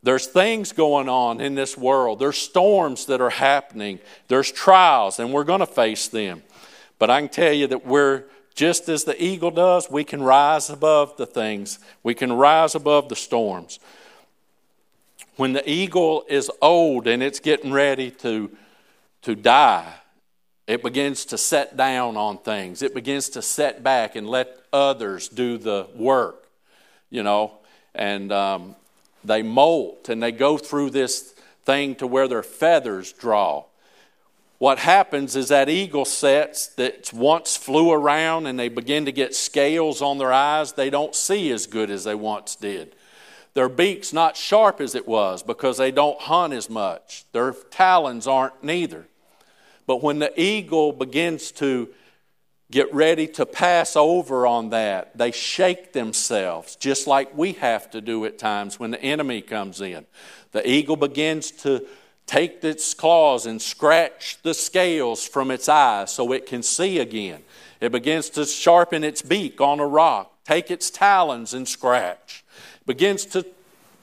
There's 0.04 0.28
things 0.28 0.72
going 0.72 1.10
on 1.10 1.42
in 1.42 1.56
this 1.56 1.76
world. 1.78 2.20
There's 2.20 2.38
storms 2.38 3.08
that 3.08 3.20
are 3.20 3.32
happening. 3.32 4.00
There's 4.28 4.52
trials, 4.52 5.20
and 5.20 5.34
we're 5.34 5.44
going 5.44 5.60
to 5.60 5.66
face 5.66 6.08
them. 6.08 6.44
But 7.00 7.10
I 7.10 7.20
can 7.20 7.30
tell 7.30 7.52
you 7.52 7.68
that 7.68 7.86
we're 7.86 8.24
just 8.58 8.89
as 8.89 9.04
the 9.04 9.24
eagle 9.24 9.52
does, 9.52 9.88
we 9.89 10.04
can 10.04 10.22
rise 10.22 10.72
above 10.72 11.15
the 11.15 11.28
things, 11.28 11.78
we 12.02 12.15
can 12.15 12.34
rise 12.34 12.74
above 12.74 13.08
the 13.08 13.15
storms. 13.15 13.80
When 15.36 15.54
the 15.54 15.70
eagle 15.70 16.26
is 16.28 16.50
old 16.60 17.06
and 17.06 17.22
it's 17.22 17.39
getting 17.39 17.72
ready 17.72 18.10
to, 18.10 18.50
to 19.22 19.36
die, 19.36 19.93
it 20.65 20.82
begins 20.82 21.24
to 21.26 21.38
set 21.38 21.78
down 21.78 22.17
on 22.17 22.39
things. 22.39 22.82
It 22.82 22.96
begins 22.96 23.30
to 23.30 23.43
set 23.43 23.84
back 23.84 24.15
and 24.15 24.28
let 24.28 24.58
others 24.74 25.30
do 25.30 25.60
the 25.60 25.88
work, 25.96 26.48
you 27.12 27.22
know. 27.22 27.60
And 27.93 28.32
um, 28.32 28.76
they 29.24 29.43
molt 29.43 30.10
and 30.10 30.22
they 30.22 30.32
go 30.32 30.58
through 30.58 30.89
this 30.89 31.36
thing 31.63 31.93
to 31.98 32.08
where 32.08 32.28
their 32.28 32.43
feathers 32.43 33.13
draw 33.13 33.65
what 34.60 34.80
happens 34.80 35.36
is 35.36 35.50
that 35.50 35.70
eagle 35.70 36.06
sets 36.06 36.67
that 36.76 37.12
once 37.13 37.56
flew 37.56 37.91
around 37.91 38.48
and 38.48 38.58
they 38.58 38.70
begin 38.70 39.06
to 39.06 39.12
get 39.12 39.36
scales 39.36 40.02
on 40.02 40.17
their 40.17 40.34
eyes, 40.34 40.74
they 40.74 40.89
don't 40.89 41.13
see 41.13 41.52
as 41.52 41.67
good 41.67 41.91
as 41.91 42.06
they 42.06 42.15
once 42.15 42.56
did. 42.56 42.96
Their 43.54 43.70
beak's 43.70 44.13
not 44.13 44.36
sharp 44.36 44.82
as 44.82 44.96
it 44.96 45.08
was 45.08 45.43
because 45.43 45.78
they 45.78 45.91
don't 45.91 46.20
hunt 46.20 46.54
as 46.54 46.70
much. 46.70 47.26
Their 47.32 47.54
talons 47.54 48.28
aren't 48.28 48.63
neither. 48.63 49.08
But 49.86 50.04
when 50.04 50.20
the 50.20 50.39
eagle 50.39 50.91
begins 50.91 51.52
to 51.54 51.89
get 52.70 52.93
ready 52.93 53.28
to 53.28 53.46
pass 53.46 53.96
over 53.96 54.46
on 54.46 54.72
that, 54.72 55.17
they 55.17 55.32
shake 55.32 55.93
themselves, 55.93 56.76
just 56.76 57.08
like 57.08 57.36
we 57.36 57.54
have 57.54 57.89
to 57.91 58.02
do 58.02 58.26
at 58.26 58.38
times 58.38 58.80
when 58.80 58.91
the 58.91 59.02
enemy 59.02 59.41
comes 59.41 59.82
in. 59.82 60.06
The 60.52 60.70
eagle 60.70 60.98
begins 60.98 61.52
to 61.52 61.88
take 62.28 62.63
its 62.63 62.94
claws 62.94 63.46
and 63.46 63.62
scratch 63.62 64.38
the 64.44 64.54
scales 64.54 65.26
from 65.26 65.50
its 65.50 65.68
eyes 65.68 66.13
so 66.13 66.32
it 66.34 66.46
can 66.46 66.62
see 66.62 67.00
again. 67.00 67.42
It 67.80 67.92
begins 67.92 68.30
to 68.32 68.46
sharpen 68.46 69.04
its 69.04 69.22
beak 69.22 69.62
on 69.62 69.80
a 69.80 69.88
rock, 69.88 70.32
take 70.46 70.70
its 70.70 70.90
talons 70.90 71.54
and 71.54 71.68
scratch. 71.68 72.44
It 72.82 72.86
begins 72.86 73.26
to 73.28 73.46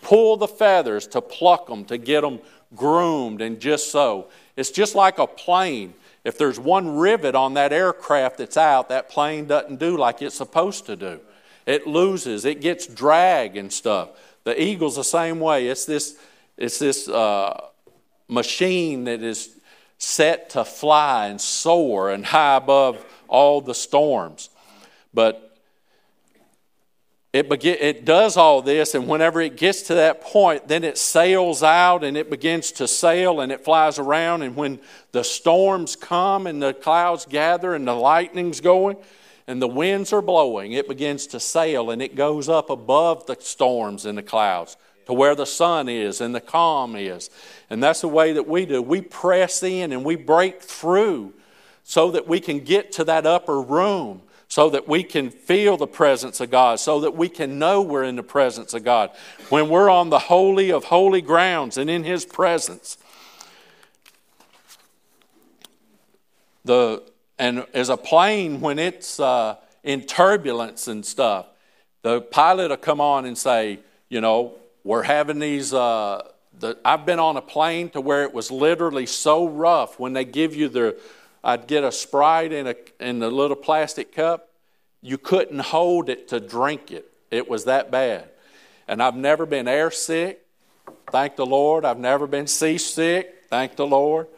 pull 0.03 0.37
the 0.37 0.49
feathers 0.49 1.07
to 1.09 1.21
pluck 1.21 1.67
them, 1.67 1.85
to 1.85 1.99
get 1.99 2.23
them 2.23 2.41
groomed 2.75 3.41
and 3.41 3.61
just 3.61 3.93
so. 3.93 4.29
It's 4.57 4.71
just 4.71 4.95
like 4.95 5.19
a 5.19 5.27
plane. 5.27 5.95
If 6.25 6.39
there's 6.39 6.59
one 6.59 6.97
rivet 6.97 7.35
on 7.35 7.55
that 7.55 7.73
aircraft 7.73 8.39
that's 8.39 8.57
out, 8.57 8.89
that 8.89 9.11
plane 9.11 9.47
doesn't 9.47 9.79
do 9.79 9.99
like 9.99 10.23
it's 10.23 10.35
supposed 10.35 10.87
to 10.87 10.97
do. 10.97 11.21
It 11.67 11.87
loses, 11.87 12.45
it 12.45 12.61
gets 12.61 12.87
drag 12.87 13.57
and 13.57 13.73
stuff. 13.73 14.11
The 14.45 14.61
eagle's 14.61 14.97
the 14.97 15.05
same 15.05 15.41
way. 15.41 15.69
It's 15.69 15.85
this, 15.85 16.17
it's 16.57 16.79
this 16.79 17.09
uh, 17.09 17.69
machine 18.29 19.05
that 19.05 19.23
is 19.23 19.59
set 19.99 20.51
to 20.51 20.65
fly 20.65 21.29
and 21.29 21.41
soar 21.41 22.11
and 22.11 22.25
high 22.25 22.57
above 22.57 23.05
all 23.29 23.61
the 23.61 23.75
storms. 23.75 24.51
But 25.13 25.45
it, 27.35 27.65
it 27.65 28.05
does 28.05 28.37
all 28.37 28.63
this, 28.63 28.95
and 28.95 29.09
whenever 29.09 29.41
it 29.41 29.57
gets 29.57 29.83
to 29.83 29.95
that 29.95 30.21
point, 30.21 30.69
then 30.69 30.85
it 30.85 30.97
sails 30.97 31.65
out 31.65 32.05
and 32.05 32.17
it 32.17 32.31
begins 32.31 32.71
to 32.73 32.87
sail 32.87 33.41
and 33.41 33.51
it 33.51 33.65
flies 33.65 33.99
around. 33.99 34.43
And 34.43 34.55
when 34.55 34.79
the 35.11 35.25
storms 35.25 35.97
come 35.97 36.47
and 36.47 36.63
the 36.63 36.73
clouds 36.73 37.27
gather 37.27 37.75
and 37.75 37.89
the 37.89 37.95
lightning's 37.95 38.61
going 38.61 38.99
and 39.49 39.61
the 39.61 39.67
winds 39.67 40.13
are 40.13 40.23
blowing, 40.23 40.73
it 40.73 40.87
begins 40.87 41.27
to 41.29 41.41
sail 41.41 41.91
and 41.91 42.01
it 42.01 42.15
goes 42.15 42.49
up 42.49 42.71
above 42.71 43.27
the 43.27 43.37
storms 43.41 44.07
and 44.07 44.17
the 44.17 44.23
clouds 44.23 44.77
to 45.07 45.12
where 45.12 45.35
the 45.35 45.47
sun 45.47 45.88
is 45.88 46.21
and 46.21 46.35
the 46.35 46.40
calm 46.40 46.97
is. 46.97 47.31
And 47.71 47.83
that's 47.83 48.01
the 48.01 48.09
way 48.09 48.33
that 48.33 48.47
we 48.47 48.67
do. 48.67 48.81
We 48.83 49.01
press 49.01 49.62
in 49.62 49.93
and 49.93 50.05
we 50.05 50.17
break 50.17 50.62
through 50.62 51.33
so 51.83 52.11
that 52.12 52.27
we 52.27 52.40
can 52.40 52.61
get 52.61 52.93
to 52.93 53.05
that 53.05 53.27
upper 53.27 53.61
room 53.61 54.23
so 54.55 54.71
that 54.71 54.87
we 54.87 55.03
can 55.03 55.31
feel 55.31 55.77
the 55.77 55.87
presence 55.87 56.40
of 56.40 56.49
God, 56.49 56.79
so 56.79 57.01
that 57.01 57.17
we 57.17 57.29
can 57.29 57.59
know 57.59 57.83
we're 57.83 58.05
in 58.05 58.14
the 58.14 58.23
presence 58.23 58.73
of 58.73 58.85
God. 58.85 59.11
When 59.49 59.69
we're 59.69 59.90
on 59.90 60.11
the 60.11 60.19
holy 60.21 60.71
of 60.71 60.85
holy 60.85 61.21
grounds 61.21 61.77
and 61.77 61.90
in 61.90 62.05
His 62.05 62.25
presence, 62.25 62.97
the 66.64 67.03
and 67.37 67.67
as 67.75 67.88
a 67.88 67.97
plane 67.97 68.61
when 68.61 68.79
it's 68.79 69.19
uh, 69.19 69.57
in 69.83 70.03
turbulence 70.03 70.87
and 70.87 71.05
stuff, 71.05 71.47
the 72.03 72.21
pilot 72.21 72.71
will 72.71 72.77
come 72.77 73.01
on 73.01 73.25
and 73.25 73.37
say, 73.37 73.81
you 74.09 74.21
know, 74.21 74.55
we're 74.85 75.03
having 75.03 75.40
these. 75.40 75.75
Uh, 75.75 76.29
the, 76.57 76.79
I've 76.85 77.05
been 77.05 77.18
on 77.18 77.37
a 77.37 77.42
plane 77.42 77.90
to 77.90 78.01
where 78.01 78.23
it 78.23 78.33
was 78.33 78.53
literally 78.53 79.07
so 79.07 79.49
rough 79.49 79.99
when 79.99 80.12
they 80.12 80.25
give 80.25 80.55
you 80.55 80.68
the 80.68 80.97
I'd 81.44 81.66
get 81.66 81.85
a 81.85 81.92
Sprite 81.92 82.53
in 82.53 82.66
a, 82.66 82.75
in 82.99 83.23
a 83.23 83.29
little 83.29 83.57
plastic 83.57 84.14
cup. 84.14 84.49
You 85.03 85.18
couldn't 85.18 85.59
hold 85.59 86.09
it 86.09 86.29
to 86.29 86.40
drink 86.40 86.90
it. 86.90 87.12
It 87.31 87.51
was 87.51 87.66
that 87.66 87.90
bad. 87.90 88.31
And 88.88 89.03
I've 89.03 89.14
never 89.14 89.44
been 89.44 89.68
air 89.68 89.90
sick. 89.90 90.47
Thank 91.11 91.37
the 91.37 91.44
Lord. 91.44 91.85
I've 91.85 91.99
never 91.99 92.27
been 92.27 92.47
seasick. 92.47 93.44
Thank 93.51 93.77
the 93.77 93.87
Lord. 93.87 94.29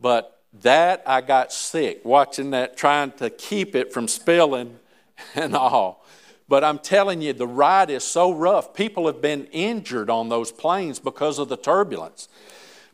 But 0.00 0.40
that 0.62 1.02
I 1.06 1.20
got 1.22 1.52
sick 1.52 2.04
watching 2.04 2.50
that, 2.50 2.76
trying 2.76 3.10
to 3.12 3.30
keep 3.30 3.74
it 3.74 3.92
from 3.92 4.06
spilling 4.06 4.78
and 5.34 5.56
all. 5.56 6.03
But 6.48 6.62
I'm 6.62 6.78
telling 6.78 7.22
you, 7.22 7.32
the 7.32 7.46
ride 7.46 7.90
is 7.90 8.04
so 8.04 8.32
rough. 8.32 8.74
People 8.74 9.06
have 9.06 9.22
been 9.22 9.46
injured 9.46 10.10
on 10.10 10.28
those 10.28 10.52
planes 10.52 10.98
because 10.98 11.38
of 11.38 11.48
the 11.48 11.56
turbulence. 11.56 12.28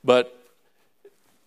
But 0.04 0.36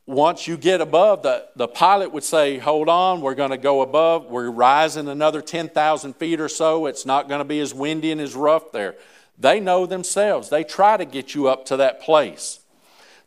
once 0.06 0.48
you 0.48 0.58
get 0.58 0.82
above, 0.82 1.24
the, 1.24 1.48
the 1.56 1.68
pilot 1.68 2.12
would 2.12 2.24
say, 2.24 2.58
Hold 2.58 2.90
on, 2.90 3.22
we're 3.22 3.36
going 3.36 3.52
to 3.52 3.58
go 3.58 3.82
above. 3.82 4.26
We're 4.26 4.52
rising 4.52 5.08
another 5.08 5.42
10,000 5.42 6.16
feet 6.18 6.42
or 6.42 6.50
so. 6.50 6.88
It's 6.88 7.06
not 7.06 7.30
going 7.30 7.40
to 7.40 7.46
be 7.46 7.60
as 7.62 7.74
windy 7.74 8.12
and 8.12 8.20
as 8.20 8.36
rough 8.36 8.72
there. 8.72 8.96
They 9.38 9.60
know 9.60 9.86
themselves. 9.86 10.50
They 10.50 10.64
try 10.64 10.98
to 10.98 11.06
get 11.06 11.34
you 11.34 11.48
up 11.48 11.66
to 11.68 11.78
that 11.78 12.02
place. 12.02 12.60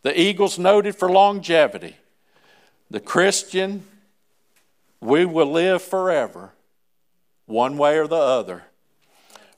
The 0.03 0.19
eagle's 0.19 0.59
noted 0.59 0.95
for 0.95 1.11
longevity. 1.11 1.97
The 2.91 3.01
Christian, 3.01 3.85
we 5.01 5.25
will 5.25 5.51
live 5.51 5.83
forever, 5.83 6.53
one 7.47 7.79
way 7.79 7.99
or 7.99 8.07
the 8.07 8.17
other. 8.17 8.65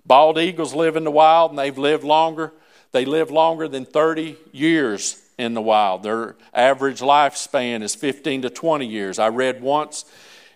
Bald 0.06 0.38
eagles 0.38 0.74
live 0.74 0.96
in 0.96 1.04
the 1.04 1.10
wild 1.10 1.50
and 1.50 1.58
they've 1.58 1.76
lived 1.76 2.04
longer. 2.04 2.52
They 2.92 3.04
live 3.04 3.30
longer 3.30 3.68
than 3.68 3.84
30 3.84 4.36
years 4.52 5.22
in 5.36 5.54
the 5.54 5.60
wild. 5.60 6.02
Their 6.02 6.36
average 6.54 7.00
lifespan 7.00 7.82
is 7.82 7.94
15 7.94 8.42
to 8.42 8.50
20 8.50 8.86
years. 8.86 9.18
I 9.18 9.28
read 9.28 9.60
once 9.60 10.04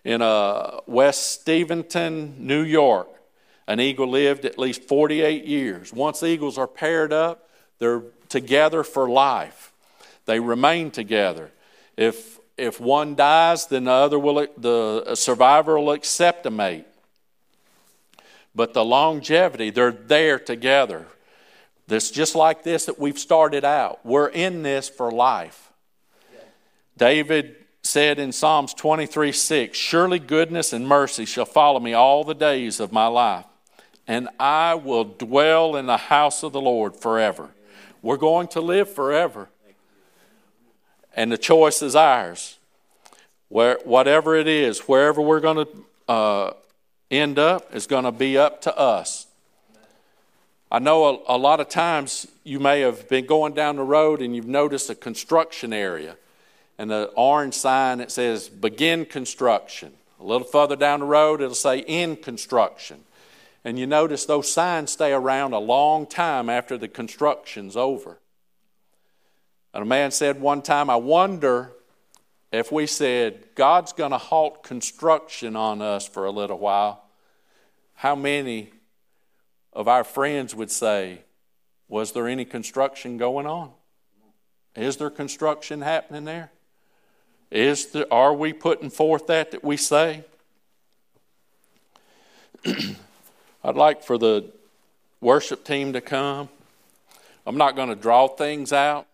in 0.04 0.22
uh, 0.22 0.80
West 0.86 1.46
Steventon, 1.46 2.34
New 2.38 2.62
York, 2.62 3.08
an 3.68 3.78
eagle 3.78 4.08
lived 4.08 4.44
at 4.44 4.58
least 4.58 4.82
48 4.84 5.44
years. 5.44 5.92
Once 5.92 6.22
eagles 6.22 6.58
are 6.58 6.66
paired 6.66 7.12
up, 7.12 7.48
they're 7.78 8.02
together 8.28 8.82
for 8.82 9.08
life. 9.08 9.72
They 10.24 10.40
remain 10.40 10.90
together. 10.90 11.52
If 11.96 12.40
if 12.58 12.78
one 12.78 13.14
dies, 13.14 13.66
then 13.66 13.84
the 13.84 13.92
other 13.92 14.18
will 14.18 14.46
the 14.56 15.14
survivor 15.14 15.78
will 15.78 15.92
accept 15.92 16.46
a 16.46 16.50
mate. 16.50 16.86
But 18.54 18.74
the 18.74 18.84
longevity, 18.84 19.70
they're 19.70 19.92
there 19.92 20.38
together 20.38 21.06
this 21.92 22.10
just 22.10 22.34
like 22.34 22.62
this 22.62 22.86
that 22.86 22.98
we've 22.98 23.18
started 23.18 23.64
out. 23.64 24.00
We're 24.04 24.28
in 24.28 24.62
this 24.62 24.88
for 24.88 25.10
life. 25.10 25.70
David 26.96 27.56
said 27.82 28.18
in 28.18 28.32
Psalms 28.32 28.72
23 28.74 29.30
6, 29.32 29.76
Surely 29.76 30.18
goodness 30.18 30.72
and 30.72 30.86
mercy 30.86 31.24
shall 31.24 31.44
follow 31.44 31.80
me 31.80 31.92
all 31.92 32.24
the 32.24 32.34
days 32.34 32.80
of 32.80 32.92
my 32.92 33.06
life, 33.08 33.44
and 34.06 34.28
I 34.38 34.74
will 34.74 35.04
dwell 35.04 35.76
in 35.76 35.86
the 35.86 35.96
house 35.96 36.42
of 36.42 36.52
the 36.52 36.60
Lord 36.60 36.96
forever. 36.96 37.50
We're 38.00 38.16
going 38.16 38.48
to 38.48 38.60
live 38.60 38.90
forever. 38.90 39.48
And 41.14 41.30
the 41.30 41.38
choice 41.38 41.82
is 41.82 41.94
ours. 41.94 42.58
Where, 43.50 43.78
whatever 43.84 44.34
it 44.34 44.48
is, 44.48 44.80
wherever 44.80 45.20
we're 45.20 45.40
going 45.40 45.66
to 45.66 45.84
uh, 46.10 46.52
end 47.12 47.38
up, 47.38 47.74
is 47.74 47.86
going 47.86 48.04
to 48.04 48.12
be 48.12 48.36
up 48.38 48.62
to 48.62 48.76
us. 48.76 49.26
I 50.70 50.78
know 50.78 51.22
a, 51.28 51.36
a, 51.36 51.38
lot 51.38 51.60
of 51.60 51.68
times 51.68 52.26
you 52.44 52.58
may 52.58 52.80
have 52.80 53.08
been 53.08 53.26
going 53.26 53.52
down 53.52 53.76
the 53.76 53.82
road 53.82 54.22
and 54.22 54.34
you've 54.34 54.48
noticed 54.48 54.88
a 54.88 54.94
construction 54.94 55.72
area 55.72 56.16
and 56.78 56.90
the 56.90 57.12
orange 57.14 57.54
sign 57.54 57.98
that 57.98 58.10
says 58.10 58.48
begin 58.48 59.04
construction. 59.04 59.92
A 60.18 60.24
little 60.24 60.46
further 60.46 60.74
down 60.74 61.00
the 61.00 61.06
road, 61.06 61.42
it'll 61.42 61.54
say 61.54 61.80
in 61.80 62.16
construction. 62.16 63.00
And 63.64 63.78
you 63.78 63.86
notice 63.86 64.24
those 64.24 64.50
signs 64.50 64.90
stay 64.90 65.12
around 65.12 65.52
a 65.52 65.58
long 65.58 66.06
time 66.06 66.48
after 66.48 66.78
the 66.78 66.88
construction's 66.88 67.76
over. 67.76 68.18
And 69.74 69.82
a 69.82 69.86
man 69.86 70.10
said 70.10 70.40
one 70.40 70.62
time, 70.62 70.90
I 70.90 70.96
wonder 70.96 71.72
if 72.52 72.70
we 72.70 72.86
said, 72.86 73.46
God's 73.54 73.92
going 73.92 74.10
to 74.10 74.18
halt 74.18 74.62
construction 74.62 75.56
on 75.56 75.80
us 75.80 76.06
for 76.06 76.26
a 76.26 76.30
little 76.30 76.58
while, 76.58 77.01
how 78.02 78.16
many 78.16 78.68
of 79.72 79.86
our 79.86 80.02
friends 80.02 80.56
would 80.56 80.72
say, 80.72 81.20
Was 81.88 82.10
there 82.10 82.26
any 82.26 82.44
construction 82.44 83.16
going 83.16 83.46
on? 83.46 83.70
Is 84.74 84.96
there 84.96 85.08
construction 85.08 85.82
happening 85.82 86.24
there? 86.24 86.50
Is 87.52 87.92
there, 87.92 88.12
are 88.12 88.34
we 88.34 88.52
putting 88.52 88.90
forth 88.90 89.28
that 89.28 89.52
that 89.52 89.62
we 89.62 89.76
say? 89.76 90.24
I'd 92.66 93.76
like 93.76 94.02
for 94.02 94.18
the 94.18 94.50
worship 95.20 95.62
team 95.64 95.92
to 95.92 96.00
come. 96.00 96.48
I'm 97.46 97.56
not 97.56 97.76
going 97.76 97.88
to 97.88 97.94
draw 97.94 98.26
things 98.26 98.72
out. 98.72 99.06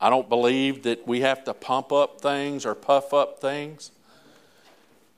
I 0.00 0.08
don't 0.08 0.28
believe 0.28 0.84
that 0.84 1.04
we 1.04 1.22
have 1.22 1.42
to 1.46 1.52
pump 1.52 1.90
up 1.90 2.20
things 2.20 2.64
or 2.64 2.76
puff 2.76 3.12
up 3.12 3.40
things. 3.40 3.90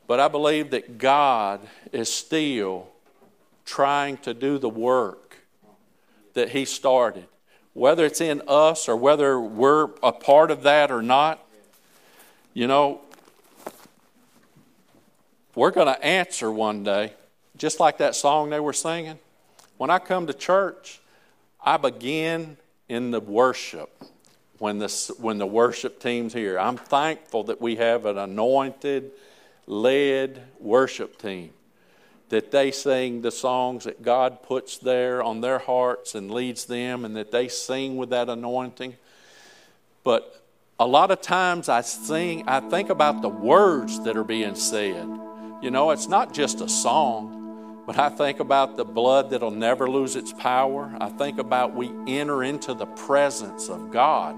But 0.06 0.18
I 0.18 0.28
believe 0.28 0.70
that 0.70 0.96
God 0.96 1.60
is 1.92 2.10
still 2.10 2.88
trying 3.64 4.16
to 4.18 4.34
do 4.34 4.58
the 4.58 4.68
work 4.68 5.38
that 6.34 6.50
He 6.50 6.64
started. 6.64 7.26
Whether 7.74 8.04
it's 8.04 8.20
in 8.20 8.42
us 8.46 8.88
or 8.88 8.96
whether 8.96 9.40
we're 9.40 9.90
a 10.02 10.12
part 10.12 10.50
of 10.50 10.62
that 10.64 10.90
or 10.90 11.02
not, 11.02 11.44
you 12.52 12.66
know, 12.66 13.00
we're 15.54 15.70
going 15.70 15.86
to 15.86 16.04
answer 16.04 16.50
one 16.50 16.82
day, 16.84 17.14
just 17.56 17.80
like 17.80 17.98
that 17.98 18.14
song 18.14 18.50
they 18.50 18.60
were 18.60 18.72
singing. 18.72 19.18
When 19.78 19.90
I 19.90 19.98
come 19.98 20.26
to 20.26 20.34
church, 20.34 21.00
I 21.60 21.76
begin 21.76 22.56
in 22.88 23.10
the 23.10 23.20
worship 23.20 23.90
when 24.58 24.78
the, 24.78 25.14
when 25.18 25.38
the 25.38 25.46
worship 25.46 26.00
team's 26.00 26.32
here. 26.32 26.58
I'm 26.58 26.76
thankful 26.76 27.44
that 27.44 27.60
we 27.60 27.76
have 27.76 28.06
an 28.06 28.18
anointed, 28.18 29.10
led 29.66 30.42
worship 30.60 31.18
team 31.18 31.52
that 32.32 32.50
they 32.50 32.72
sing 32.72 33.22
the 33.22 33.30
songs 33.30 33.84
that 33.84 34.02
God 34.02 34.42
puts 34.42 34.78
there 34.78 35.22
on 35.22 35.40
their 35.40 35.58
hearts 35.58 36.14
and 36.14 36.30
leads 36.30 36.64
them, 36.64 37.04
and 37.04 37.14
that 37.14 37.30
they 37.30 37.46
sing 37.46 37.96
with 37.96 38.10
that 38.10 38.28
anointing. 38.28 38.96
But 40.02 40.42
a 40.80 40.86
lot 40.86 41.10
of 41.10 41.20
times 41.20 41.68
I 41.68 41.82
sing, 41.82 42.48
I 42.48 42.58
think 42.60 42.90
about 42.90 43.22
the 43.22 43.28
words 43.28 44.02
that 44.04 44.16
are 44.16 44.24
being 44.24 44.56
said. 44.56 45.06
You 45.62 45.70
know, 45.70 45.90
it's 45.90 46.08
not 46.08 46.34
just 46.34 46.60
a 46.60 46.68
song, 46.68 47.84
but 47.86 47.98
I 47.98 48.08
think 48.08 48.40
about 48.40 48.76
the 48.76 48.84
blood 48.84 49.30
that'll 49.30 49.52
never 49.52 49.88
lose 49.88 50.16
its 50.16 50.32
power. 50.32 50.92
I 51.00 51.10
think 51.10 51.38
about 51.38 51.74
we 51.74 51.92
enter 52.08 52.42
into 52.42 52.74
the 52.74 52.86
presence 52.86 53.68
of 53.68 53.92
God 53.92 54.36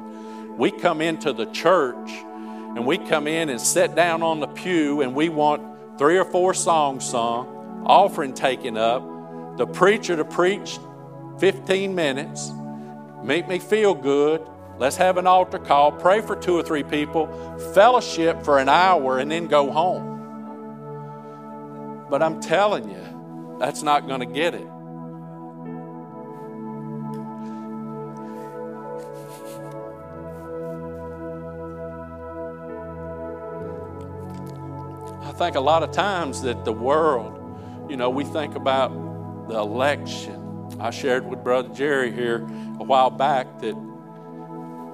we 0.56 0.70
come 0.70 1.00
into 1.00 1.32
the 1.32 1.46
church 1.46 2.10
and 2.10 2.86
we 2.86 2.98
come 2.98 3.26
in 3.26 3.48
and 3.48 3.60
sit 3.60 3.94
down 3.94 4.22
on 4.22 4.40
the 4.40 4.46
pew 4.46 5.00
and 5.00 5.14
we 5.14 5.28
want 5.28 5.98
three 5.98 6.16
or 6.16 6.24
four 6.24 6.54
songs 6.54 7.08
sung, 7.10 7.48
offering 7.86 8.34
taken 8.34 8.76
up, 8.76 9.02
the 9.56 9.66
preacher 9.66 10.16
to 10.16 10.24
preach 10.24 10.78
15 11.38 11.94
minutes, 11.94 12.52
make 13.22 13.48
me 13.48 13.58
feel 13.58 13.94
good. 13.94 14.46
Let's 14.78 14.96
have 14.96 15.18
an 15.18 15.26
altar 15.26 15.58
call, 15.58 15.92
pray 15.92 16.20
for 16.20 16.34
two 16.34 16.56
or 16.56 16.62
three 16.62 16.82
people, 16.82 17.28
fellowship 17.74 18.42
for 18.44 18.58
an 18.58 18.68
hour, 18.68 19.18
and 19.18 19.30
then 19.30 19.46
go 19.46 19.70
home. 19.70 20.10
But 22.10 22.22
I'm 22.22 22.40
telling 22.40 22.90
you, 22.90 23.56
that's 23.60 23.82
not 23.82 24.06
going 24.08 24.20
to 24.20 24.26
get 24.26 24.54
it. 24.54 24.66
I 35.22 35.32
think 35.36 35.56
a 35.56 35.60
lot 35.60 35.82
of 35.82 35.90
times 35.90 36.42
that 36.42 36.64
the 36.64 36.72
world, 36.72 37.33
you 37.94 37.98
know, 37.98 38.10
we 38.10 38.24
think 38.24 38.56
about 38.56 38.88
the 39.48 39.56
election. 39.56 40.68
I 40.80 40.90
shared 40.90 41.30
with 41.30 41.44
Brother 41.44 41.72
Jerry 41.72 42.10
here 42.10 42.38
a 42.80 42.82
while 42.82 43.08
back 43.08 43.60
that 43.60 43.74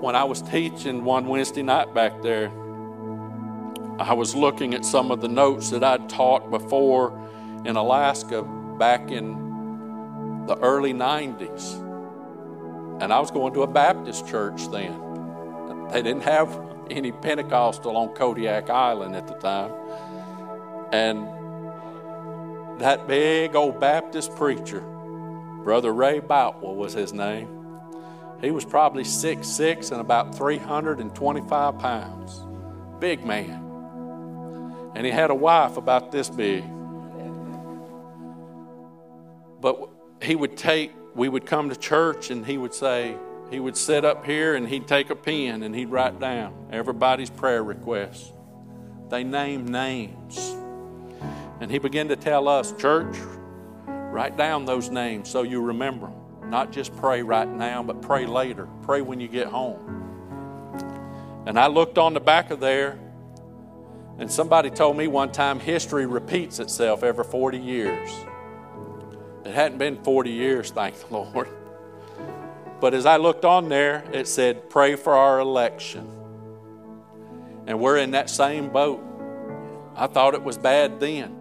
when 0.03 0.15
I 0.15 0.25
was 0.25 0.43
teaching 0.43 1.03
one 1.03 1.27
Wednesday 1.27 1.63
night 1.63 1.95
back 1.95 2.21
there, 2.21 2.49
I 3.99 4.13
was 4.13 4.35
looking 4.35 4.75
at 4.75 4.85
some 4.85 5.11
of 5.11 5.23
the 5.23 5.29
notes 5.29 5.71
that 5.71 5.83
I'd 5.83 6.11
taught 6.11 6.51
before 6.51 7.19
in 7.65 7.77
Alaska 7.77 8.43
back 8.79 9.11
in 9.11 10.45
the 10.47 10.59
early 10.59 10.93
90s. 10.93 11.81
And 13.01 13.15
I 13.15 13.19
was 13.19 13.31
going 13.31 13.55
to 13.55 13.63
a 13.63 13.67
Baptist 13.67 14.29
church 14.29 14.71
then. 14.71 15.89
They 15.91 16.03
didn't 16.03 16.25
have 16.25 16.55
any 16.91 17.13
Pentecostal 17.13 17.97
on 17.97 18.09
Kodiak 18.11 18.69
Island 18.69 19.17
at 19.17 19.27
the 19.27 19.37
time. 19.37 19.73
And 20.93 21.40
that 22.81 23.07
big 23.07 23.55
old 23.55 23.79
Baptist 23.79 24.35
preacher, 24.37 24.81
Brother 25.65 25.93
Ray 25.93 26.21
Boutwell 26.21 26.75
was 26.75 26.93
his 26.93 27.13
name. 27.13 27.49
He 28.41 28.51
was 28.51 28.65
probably 28.65 29.05
six 29.05 29.47
six 29.49 29.91
and 29.91 30.01
about 30.01 30.35
325 30.35 31.79
pounds. 31.79 32.43
Big 32.99 33.25
man. 33.25 33.67
And 34.95 35.07
he 35.07 35.13
had 35.13 35.31
a 35.31 35.35
wife 35.35 35.77
about 35.77 36.11
this 36.11 36.29
big. 36.29 36.65
But 39.61 39.89
he 40.23 40.35
would 40.35 40.57
take, 40.57 40.93
we 41.15 41.29
would 41.29 41.45
come 41.45 41.69
to 41.69 41.77
church 41.77 42.31
and 42.31 42.45
he 42.45 42.57
would 42.57 42.75
say, 42.75 43.17
he 43.51 43.61
would 43.61 43.77
sit 43.77 44.05
up 44.05 44.25
here 44.25 44.55
and 44.55 44.67
he'd 44.69 44.89
take 44.89 45.11
a 45.11 45.17
pen 45.17 45.63
and 45.63 45.75
he'd 45.75 45.91
write 45.91 46.19
down 46.19 46.69
everybody's 46.73 47.31
prayer 47.31 47.63
requests. 47.63 48.33
They 49.11 49.25
named 49.25 49.69
names. 49.69 50.50
And 51.61 51.71
he 51.71 51.79
began 51.79 52.09
to 52.09 52.17
tell 52.17 52.49
us, 52.49 52.73
church, 52.73 53.17
write 53.87 54.37
down 54.37 54.65
those 54.65 54.91
names 54.91 55.29
so 55.29 55.43
you 55.43 55.61
remember 55.61 56.07
them. 56.07 56.51
Not 56.51 56.73
just 56.73 56.97
pray 56.97 57.23
right 57.23 57.49
now, 57.49 57.83
but 57.83 58.03
pray 58.03 58.27
later. 58.27 58.67
Pray 58.83 59.03
when 59.03 59.21
you 59.21 59.29
get 59.29 59.47
home. 59.47 60.01
And 61.47 61.59
I 61.59 61.69
looked 61.69 61.99
on 61.99 62.15
the 62.15 62.21
back 62.21 62.51
of 62.51 62.61
there, 62.61 62.99
and 64.19 64.31
somebody 64.31 64.71
told 64.71 64.97
me 64.97 65.07
one 65.07 65.33
time 65.33 65.61
history 65.61 66.07
repeats 66.07 66.59
itself 66.59 67.03
every 67.03 67.25
40 67.25 67.59
years. 67.59 68.11
It 69.45 69.53
hadn't 69.53 69.79
been 69.79 70.03
40 70.03 70.31
years, 70.31 70.71
thank 70.71 70.99
the 70.99 71.15
Lord. 71.15 71.49
But 72.81 72.95
as 72.95 73.07
I 73.07 73.17
looked 73.19 73.45
on 73.45 73.69
there, 73.69 74.05
it 74.13 74.27
said, 74.27 74.71
Pray 74.71 74.97
for 74.97 75.15
our 75.15 75.41
election. 75.41 76.11
And 77.67 77.79
we're 77.79 77.99
in 77.99 78.13
that 78.13 78.31
same 78.31 78.71
boat. 78.71 79.05
I 79.95 80.07
thought 80.07 80.35
it 80.35 80.43
was 80.43 80.57
bad 80.59 80.99
then. 80.99 81.40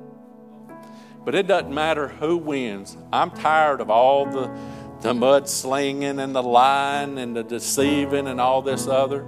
But 1.30 1.36
it 1.36 1.46
doesn't 1.46 1.72
matter 1.72 2.08
who 2.08 2.38
wins. 2.38 2.98
I'm 3.14 3.30
tired 3.30 3.82
of 3.82 3.92
all 3.92 4.26
the, 4.26 4.48
the 5.02 5.14
mudslinging 5.14 6.18
and 6.18 6.34
the 6.34 6.42
lying 6.42 7.20
and 7.20 7.36
the 7.36 7.44
deceiving 7.44 8.26
and 8.26 8.42
all 8.42 8.64
this 8.64 8.88
other. 8.88 9.28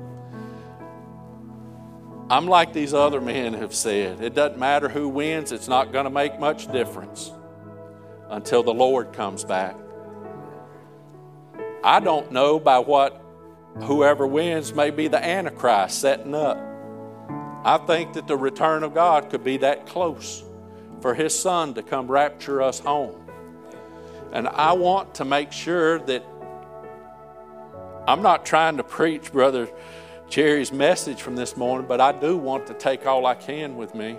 I'm 2.27 2.47
like 2.47 2.73
these 2.73 2.95
other 2.95 3.21
men 3.21 3.53
have 3.53 3.75
said. 3.75 4.19
It 4.19 4.33
doesn't 4.33 4.57
matter 4.57 4.89
who 4.89 5.09
wins, 5.09 5.51
it's 5.51 5.67
not 5.67 5.91
going 5.91 6.05
to 6.05 6.09
make 6.09 6.39
much 6.39 6.71
difference 6.71 7.31
until 8.31 8.63
the 8.63 8.73
Lord 8.73 9.13
comes 9.13 9.43
back. 9.43 9.75
I 11.83 11.99
don't 11.99 12.31
know 12.31 12.59
by 12.59 12.79
what 12.79 13.23
whoever 13.83 14.25
wins 14.25 14.73
may 14.73 14.89
be 14.89 15.07
the 15.07 15.23
Antichrist 15.23 16.01
setting 16.01 16.33
up. 16.33 16.57
I 17.63 17.77
think 17.85 18.13
that 18.13 18.27
the 18.27 18.37
return 18.37 18.81
of 18.81 18.95
God 18.95 19.29
could 19.29 19.43
be 19.43 19.57
that 19.57 19.85
close 19.85 20.45
for 21.01 21.13
His 21.13 21.37
Son 21.37 21.73
to 21.73 21.83
come 21.83 22.09
rapture 22.09 22.61
us 22.61 22.79
home. 22.79 23.15
And 24.31 24.47
I 24.47 24.73
want 24.73 25.15
to 25.15 25.25
make 25.25 25.51
sure 25.51 25.99
that 25.99 26.23
I'm 28.07 28.21
not 28.21 28.45
trying 28.45 28.77
to 28.77 28.83
preach 28.83 29.31
Brother 29.31 29.69
Jerry's 30.29 30.71
message 30.71 31.21
from 31.21 31.35
this 31.35 31.57
morning, 31.57 31.87
but 31.87 31.99
I 31.99 32.13
do 32.13 32.37
want 32.37 32.67
to 32.67 32.73
take 32.73 33.05
all 33.05 33.25
I 33.25 33.35
can 33.35 33.75
with 33.75 33.93
me. 33.93 34.17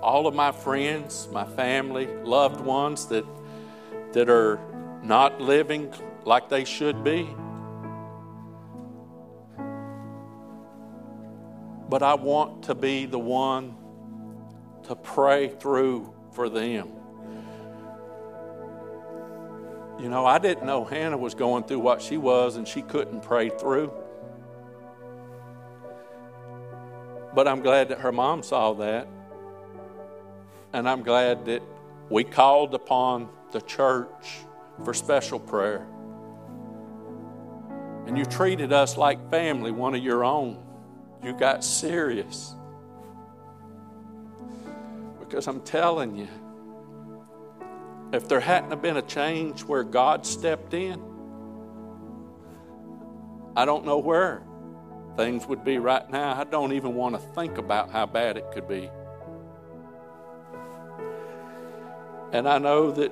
All 0.00 0.26
of 0.26 0.34
my 0.34 0.52
friends, 0.52 1.28
my 1.32 1.44
family, 1.44 2.06
loved 2.06 2.60
ones 2.60 3.06
that, 3.06 3.24
that 4.12 4.28
are 4.28 4.60
not 5.02 5.40
living 5.40 5.92
like 6.24 6.48
they 6.48 6.64
should 6.64 7.02
be. 7.02 7.28
But 11.88 12.02
I 12.02 12.14
want 12.14 12.64
to 12.64 12.74
be 12.74 13.06
the 13.06 13.18
one 13.18 13.76
to 14.84 14.96
pray 14.96 15.48
through 15.48 16.12
for 16.32 16.48
them. 16.48 16.88
You 19.98 20.08
know, 20.08 20.26
I 20.26 20.38
didn't 20.38 20.66
know 20.66 20.84
Hannah 20.84 21.16
was 21.16 21.34
going 21.34 21.64
through 21.64 21.78
what 21.78 22.02
she 22.02 22.16
was 22.16 22.56
and 22.56 22.66
she 22.66 22.82
couldn't 22.82 23.22
pray 23.22 23.48
through. 23.48 23.92
But 27.34 27.48
I'm 27.48 27.62
glad 27.62 27.88
that 27.88 28.00
her 28.00 28.12
mom 28.12 28.42
saw 28.42 28.74
that. 28.74 29.08
And 30.72 30.88
I'm 30.88 31.02
glad 31.02 31.46
that 31.46 31.62
we 32.10 32.24
called 32.24 32.74
upon 32.74 33.28
the 33.52 33.60
church 33.60 34.40
for 34.84 34.92
special 34.92 35.38
prayer. 35.38 35.86
And 38.06 38.18
you 38.18 38.24
treated 38.24 38.72
us 38.72 38.96
like 38.96 39.30
family, 39.30 39.70
one 39.70 39.94
of 39.94 40.02
your 40.02 40.24
own. 40.24 40.62
You 41.22 41.32
got 41.32 41.64
serious. 41.64 42.54
Because 45.34 45.48
I'm 45.48 45.62
telling 45.62 46.14
you, 46.14 46.28
if 48.12 48.28
there 48.28 48.38
hadn't 48.38 48.80
been 48.80 48.96
a 48.96 49.02
change 49.02 49.64
where 49.64 49.82
God 49.82 50.24
stepped 50.24 50.74
in, 50.74 51.02
I 53.56 53.64
don't 53.64 53.84
know 53.84 53.98
where 53.98 54.44
things 55.16 55.44
would 55.48 55.64
be 55.64 55.78
right 55.78 56.08
now. 56.08 56.40
I 56.40 56.44
don't 56.44 56.72
even 56.72 56.94
want 56.94 57.16
to 57.16 57.20
think 57.34 57.58
about 57.58 57.90
how 57.90 58.06
bad 58.06 58.36
it 58.36 58.44
could 58.52 58.68
be. 58.68 58.88
And 62.30 62.48
I 62.48 62.58
know 62.58 62.92
that 62.92 63.10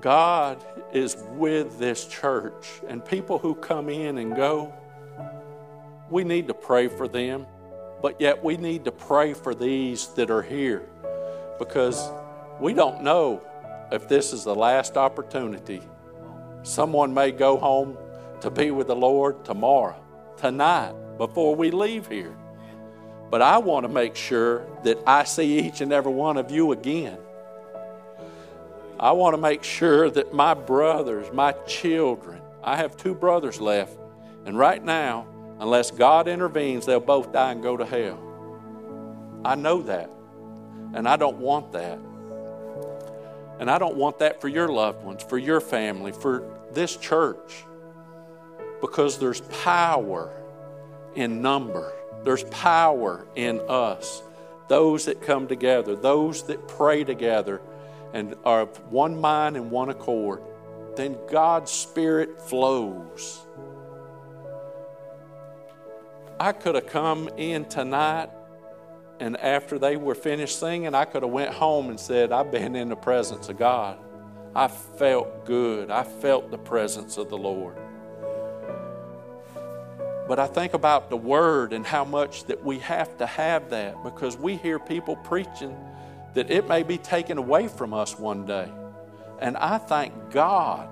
God 0.00 0.64
is 0.90 1.18
with 1.32 1.78
this 1.78 2.06
church 2.06 2.80
and 2.88 3.04
people 3.04 3.36
who 3.36 3.54
come 3.56 3.90
in 3.90 4.16
and 4.16 4.34
go. 4.34 4.72
We 6.08 6.24
need 6.24 6.48
to 6.48 6.54
pray 6.54 6.88
for 6.88 7.06
them, 7.06 7.46
but 8.02 8.20
yet 8.20 8.42
we 8.42 8.56
need 8.56 8.84
to 8.84 8.92
pray 8.92 9.32
for 9.32 9.54
these 9.54 10.08
that 10.08 10.30
are 10.30 10.42
here 10.42 10.88
because 11.58 12.10
we 12.60 12.74
don't 12.74 13.02
know 13.02 13.42
if 13.90 14.08
this 14.08 14.32
is 14.32 14.44
the 14.44 14.54
last 14.54 14.96
opportunity. 14.96 15.82
Someone 16.62 17.14
may 17.14 17.30
go 17.32 17.56
home 17.56 17.96
to 18.40 18.50
be 18.50 18.70
with 18.70 18.88
the 18.88 18.96
Lord 18.96 19.44
tomorrow, 19.44 19.96
tonight, 20.36 20.94
before 21.16 21.54
we 21.54 21.70
leave 21.70 22.06
here. 22.08 22.36
But 23.30 23.42
I 23.42 23.58
want 23.58 23.84
to 23.84 23.88
make 23.88 24.14
sure 24.14 24.66
that 24.84 24.98
I 25.06 25.24
see 25.24 25.58
each 25.58 25.80
and 25.80 25.92
every 25.92 26.12
one 26.12 26.36
of 26.36 26.50
you 26.50 26.72
again. 26.72 27.18
I 28.98 29.12
want 29.12 29.34
to 29.34 29.40
make 29.40 29.62
sure 29.62 30.10
that 30.10 30.32
my 30.32 30.54
brothers, 30.54 31.32
my 31.32 31.52
children, 31.66 32.40
I 32.62 32.76
have 32.76 32.96
two 32.96 33.14
brothers 33.14 33.60
left, 33.60 33.96
and 34.44 34.58
right 34.58 34.82
now, 34.82 35.26
unless 35.58 35.90
God 35.90 36.28
intervenes, 36.28 36.86
they'll 36.86 37.00
both 37.00 37.32
die 37.32 37.52
and 37.52 37.62
go 37.62 37.76
to 37.76 37.84
hell. 37.84 38.18
I 39.44 39.54
know 39.54 39.82
that, 39.82 40.10
and 40.94 41.08
I 41.08 41.16
don't 41.16 41.38
want 41.38 41.72
that. 41.72 41.98
And 43.58 43.70
I 43.70 43.78
don't 43.78 43.96
want 43.96 44.18
that 44.18 44.40
for 44.40 44.48
your 44.48 44.68
loved 44.68 45.02
ones, 45.02 45.22
for 45.22 45.38
your 45.38 45.60
family, 45.60 46.12
for 46.12 46.42
this 46.72 46.96
church. 46.96 47.64
Because 48.80 49.18
there's 49.18 49.40
power 49.62 50.30
in 51.14 51.40
number, 51.40 51.92
there's 52.24 52.44
power 52.44 53.26
in 53.34 53.60
us. 53.68 54.22
Those 54.68 55.06
that 55.06 55.22
come 55.22 55.46
together, 55.46 55.96
those 55.96 56.42
that 56.48 56.68
pray 56.68 57.04
together 57.04 57.62
and 58.12 58.34
are 58.44 58.62
of 58.62 58.92
one 58.92 59.20
mind 59.20 59.56
and 59.56 59.70
one 59.70 59.88
accord. 59.88 60.42
then 60.96 61.16
God's 61.30 61.70
Spirit 61.70 62.40
flows. 62.40 63.42
I 66.38 66.52
could 66.52 66.74
have 66.74 66.86
come 66.86 67.28
in 67.36 67.64
tonight 67.64 68.28
and 69.20 69.36
after 69.38 69.78
they 69.78 69.96
were 69.96 70.14
finished 70.14 70.60
singing, 70.60 70.94
I 70.94 71.06
could 71.06 71.22
have 71.22 71.32
went 71.32 71.52
home 71.52 71.88
and 71.88 71.98
said, 71.98 72.32
I've 72.32 72.50
been 72.50 72.76
in 72.76 72.90
the 72.90 72.96
presence 72.96 73.48
of 73.48 73.58
God. 73.58 73.98
I 74.54 74.68
felt 74.68 75.46
good. 75.46 75.90
I 75.90 76.02
felt 76.02 76.50
the 76.50 76.58
presence 76.58 77.16
of 77.16 77.30
the 77.30 77.38
Lord. 77.38 77.76
But 80.28 80.38
I 80.38 80.46
think 80.46 80.74
about 80.74 81.08
the 81.08 81.16
word 81.16 81.72
and 81.72 81.86
how 81.86 82.04
much 82.04 82.44
that 82.44 82.62
we 82.62 82.78
have 82.80 83.16
to 83.18 83.26
have 83.26 83.70
that 83.70 84.02
because 84.02 84.36
we 84.36 84.56
hear 84.56 84.78
people 84.78 85.16
preaching 85.16 85.76
that 86.34 86.50
it 86.50 86.68
may 86.68 86.82
be 86.82 86.98
taken 86.98 87.38
away 87.38 87.68
from 87.68 87.94
us 87.94 88.18
one 88.18 88.44
day. 88.44 88.70
And 89.38 89.56
I 89.56 89.78
thank 89.78 90.30
God 90.30 90.88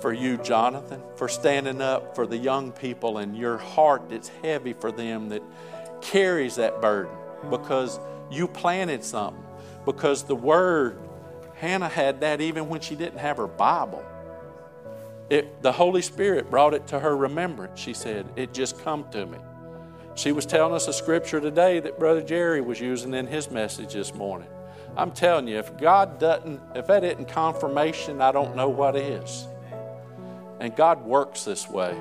for 0.00 0.12
you, 0.12 0.36
Jonathan, 0.38 1.02
for 1.16 1.28
standing 1.28 1.80
up 1.80 2.14
for 2.14 2.26
the 2.26 2.36
young 2.36 2.72
people 2.72 3.18
and 3.18 3.36
your 3.36 3.58
heart 3.58 4.08
that's 4.08 4.28
heavy 4.42 4.72
for 4.72 4.92
them 4.92 5.28
that 5.30 5.42
carries 6.00 6.56
that 6.56 6.80
burden 6.80 7.12
because 7.50 7.98
you 8.30 8.48
planted 8.48 9.04
something. 9.04 9.44
Because 9.84 10.24
the 10.24 10.34
word, 10.34 10.98
Hannah 11.54 11.88
had 11.88 12.20
that 12.20 12.40
even 12.40 12.68
when 12.68 12.80
she 12.80 12.94
didn't 12.94 13.18
have 13.18 13.38
her 13.38 13.46
Bible. 13.46 14.04
It, 15.30 15.62
the 15.62 15.72
Holy 15.72 16.02
Spirit 16.02 16.50
brought 16.50 16.74
it 16.74 16.86
to 16.88 16.98
her 16.98 17.16
remembrance. 17.16 17.78
She 17.78 17.92
said, 17.92 18.26
It 18.36 18.54
just 18.54 18.82
come 18.82 19.08
to 19.10 19.26
me. 19.26 19.38
She 20.14 20.32
was 20.32 20.46
telling 20.46 20.74
us 20.74 20.88
a 20.88 20.92
scripture 20.92 21.40
today 21.40 21.80
that 21.80 21.98
Brother 21.98 22.22
Jerry 22.22 22.60
was 22.60 22.80
using 22.80 23.14
in 23.14 23.26
his 23.26 23.50
message 23.50 23.92
this 23.92 24.14
morning. 24.14 24.48
I'm 24.96 25.12
telling 25.12 25.46
you, 25.46 25.58
if 25.58 25.76
God 25.78 26.18
doesn't, 26.18 26.60
if 26.74 26.86
that 26.88 27.04
isn't 27.04 27.28
confirmation, 27.28 28.20
I 28.20 28.32
don't 28.32 28.56
know 28.56 28.68
what 28.68 28.96
is. 28.96 29.46
And 30.60 30.74
God 30.74 31.04
works 31.04 31.44
this 31.44 31.68
way. 31.68 31.96